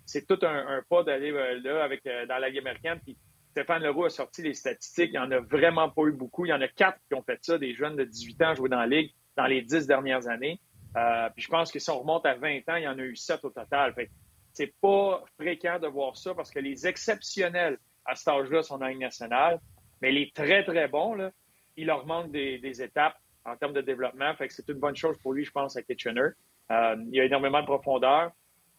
[0.05, 1.30] c'est tout un, pas d'aller
[1.62, 2.98] là avec dans la Ligue américaine.
[3.05, 3.16] Puis
[3.53, 5.11] Stéphane Leroux a sorti les statistiques.
[5.12, 6.46] Il n'y en a vraiment pas eu beaucoup.
[6.46, 8.68] Il y en a quatre qui ont fait ça, des jeunes de 18 ans joués
[8.68, 10.61] dans la Ligue dans les dix dernières années.
[10.96, 13.03] Euh, puis je pense que si on remonte à 20 ans, il y en a
[13.03, 13.94] eu sept au total.
[13.94, 14.11] Fait
[14.53, 18.86] c'est pas fréquent de voir ça parce que les exceptionnels à cet âge-là sont dans
[18.86, 19.61] la Ligue nationale,
[20.00, 21.30] mais les très, très bons, là,
[21.76, 24.34] il leur manque des, étapes en termes de développement.
[24.34, 26.30] Fait que c'est une bonne chose pour lui, je pense, à Kitchener.
[26.70, 28.32] Euh, il a énormément de profondeur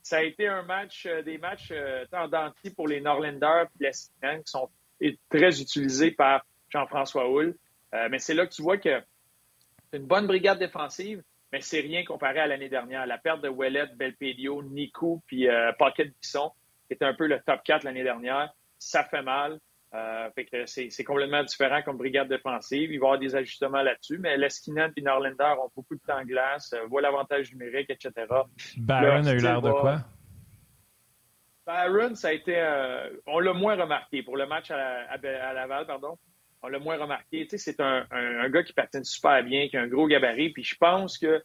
[0.04, 2.06] ça a été un match, euh, des matchs euh,
[2.76, 3.92] pour les Norlanders et les
[4.40, 4.70] qui sont
[5.30, 7.56] très utilisés par Jean-François Hull.
[7.94, 9.02] Euh, mais c'est là que tu vois que
[9.90, 13.06] c'est une bonne brigade défensive, mais c'est rien comparé à l'année dernière.
[13.06, 16.52] La perte de Ouellet, Belpedio, Nico puis Pocket Bisson,
[16.88, 19.60] qui était un peu le top 4 l'année dernière, ça fait mal.
[19.96, 20.30] Euh,
[20.66, 22.92] c'est complètement différent comme brigade défensive.
[22.92, 26.18] Il va y avoir des ajustements là-dessus, mais Leskinen et Norlander ont beaucoup de temps
[26.18, 28.26] en glace, euh, voient l'avantage numérique, etc.
[28.78, 30.00] Baron a eu l'air de quoi?
[31.68, 32.56] Aaron, ça a été.
[32.58, 34.24] Euh, on l'a moins remarqué.
[34.24, 35.18] Pour le match à,
[35.54, 36.18] Laval, pardon,
[36.62, 37.48] on l'a moins remarqué.
[37.50, 38.06] C'est un,
[38.50, 40.52] gars qui patine super bien, qui a un gros gabarit.
[40.52, 41.42] Puis je pense que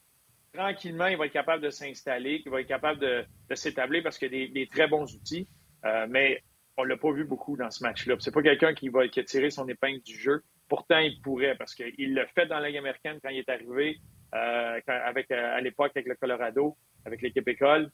[0.53, 3.25] tranquillement, il va être capable de s'installer, qu'il va être capable de,
[3.55, 5.47] s'établir parce qu'il a des, très bons outils.
[5.85, 6.43] Euh, mais
[6.79, 8.15] on l'a pas vu beaucoup dans ce match-là.
[8.21, 10.43] C'est pas quelqu'un qui va qui a tiré son épingle du jeu.
[10.69, 13.99] Pourtant, il pourrait parce qu'il l'a fait dans la Ligue américaine quand il est arrivé,
[14.35, 17.91] euh, avec, à l'époque avec le Colorado, avec l'équipe école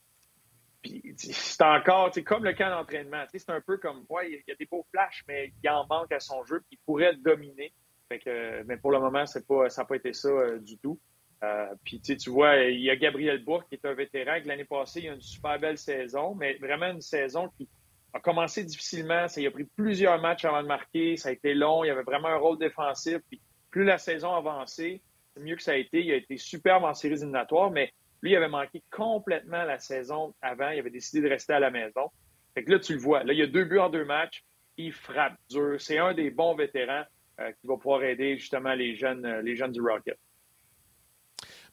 [1.17, 3.25] c'est encore, c'est comme le camp d'entraînement.
[3.33, 6.13] C'est un peu comme, ouais, il y a des beaux flashs, mais il en manque
[6.13, 7.73] à son jeu, puis il pourrait dominer.
[8.11, 10.99] mais pour le moment, c'est pas, ça n'a pas été ça euh, du tout.
[11.43, 14.65] Euh, puis tu vois, il y a Gabriel Bourg qui est un vétéran, qui l'année
[14.65, 17.69] passée, il a une super belle saison, mais vraiment une saison qui
[18.15, 19.29] a commencé difficilement.
[19.29, 22.03] Ça, il a pris plusieurs matchs avant de marquer, ça a été long, il avait
[22.03, 23.19] vraiment un rôle défensif.
[23.29, 23.41] Puis
[23.71, 25.03] plus la saison avançait,
[25.39, 26.03] mieux que ça a été.
[26.03, 27.93] Il a été superbe en séries éliminatoires, mais
[28.23, 30.71] lui, il avait manqué complètement la saison avant.
[30.71, 32.11] Il avait décidé de rester à la maison.
[32.55, 33.25] Fait que là, tu le vois.
[33.25, 34.45] Là, il y a deux buts en deux matchs.
[34.77, 35.81] Il frappe dur.
[35.81, 37.05] C'est un des bons vétérans
[37.41, 40.19] euh, qui va pouvoir aider justement les jeunes, euh, les jeunes du Rocket.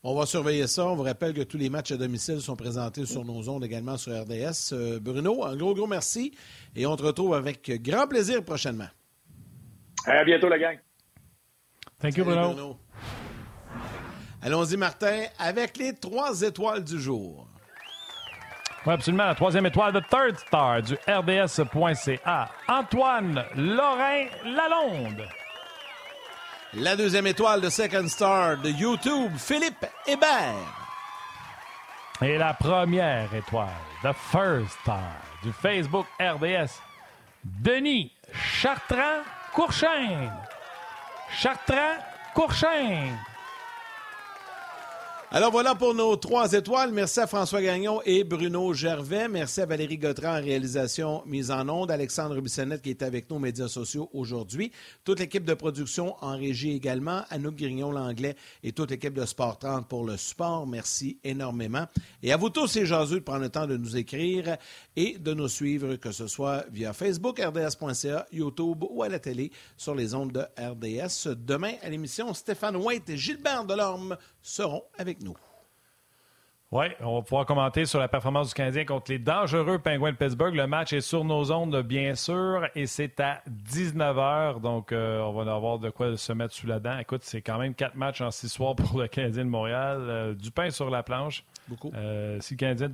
[0.04, 0.88] On va surveiller ça.
[0.88, 3.98] On vous rappelle que tous les matchs à domicile sont présentés sur nos ondes également
[3.98, 4.74] sur RDS.
[4.74, 6.34] Euh, Bruno, un gros, gros merci.
[6.76, 8.90] Et on te retrouve avec grand plaisir prochainement.
[10.06, 10.80] À bientôt, la gang.
[12.00, 12.78] Thank you, Bruno.
[14.42, 17.48] Allons-y, Martin, avec les trois étoiles du jour.
[18.88, 19.26] Oui, absolument.
[19.26, 22.50] La troisième étoile de Third Star du RDS.ca.
[22.68, 25.28] Antoine Lorrain Lalonde.
[26.74, 30.88] La deuxième étoile de Second Star de YouTube, Philippe Hébert.
[32.22, 33.68] Et la première étoile,
[34.02, 36.80] de First Star du Facebook RDS,
[37.44, 40.32] Denis Chartrand Courchain.
[45.34, 46.92] Alors voilà pour nos trois étoiles.
[46.92, 49.30] Merci à François Gagnon et Bruno Gervais.
[49.30, 51.90] Merci à Valérie Gautran en réalisation mise en onde.
[51.90, 54.74] Alexandre Bissonnette qui est avec nous aux médias sociaux aujourd'hui.
[55.06, 57.22] Toute l'équipe de production en régie également.
[57.30, 60.68] Anouk Grignon-Langlais et toute l'équipe de Sport 30 pour le support.
[60.68, 61.86] Merci énormément.
[62.22, 64.58] Et à vous tous et jaseux de prendre le temps de nous écrire
[64.98, 69.50] et de nous suivre, que ce soit via Facebook, rds.ca, YouTube ou à la télé
[69.78, 71.38] sur les ondes de RDS.
[71.38, 75.36] Demain à l'émission, Stéphane White et Gilbert Delorme seront avec nous.
[76.74, 80.16] Oui, on va pouvoir commenter sur la performance du Canadien contre les dangereux Penguins de
[80.16, 80.56] Pittsburgh.
[80.56, 84.62] Le match est sur nos ondes, bien sûr, et c'est à 19h.
[84.62, 86.98] Donc, euh, on va avoir de quoi se mettre sous la dent.
[86.98, 89.98] Écoute, c'est quand même quatre matchs en six soirs pour le Canadien de Montréal.
[90.00, 91.44] Euh, du pain sur la planche.
[91.68, 91.92] Beaucoup.
[91.94, 92.90] Euh, si le Canadien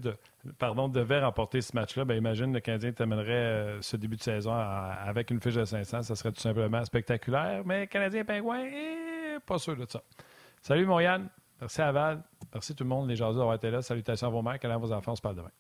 [0.58, 5.30] pardon, devait remporter ce match-là, ben imagine le Canadien t'amènerait ce début de saison avec
[5.30, 6.02] une fiche de 500.
[6.02, 7.62] Ça serait tout simplement spectaculaire.
[7.64, 10.02] Mais Canadien Penguin, eh, pas sûr de ça.
[10.64, 11.30] Salut, Montréal.
[11.60, 12.24] Merci à Val.
[12.54, 13.82] Merci tout le monde, les gens d'avoir été là.
[13.82, 14.60] Salutations à vos mères.
[14.62, 15.14] À vos enfants.
[15.14, 15.52] On se parle demain.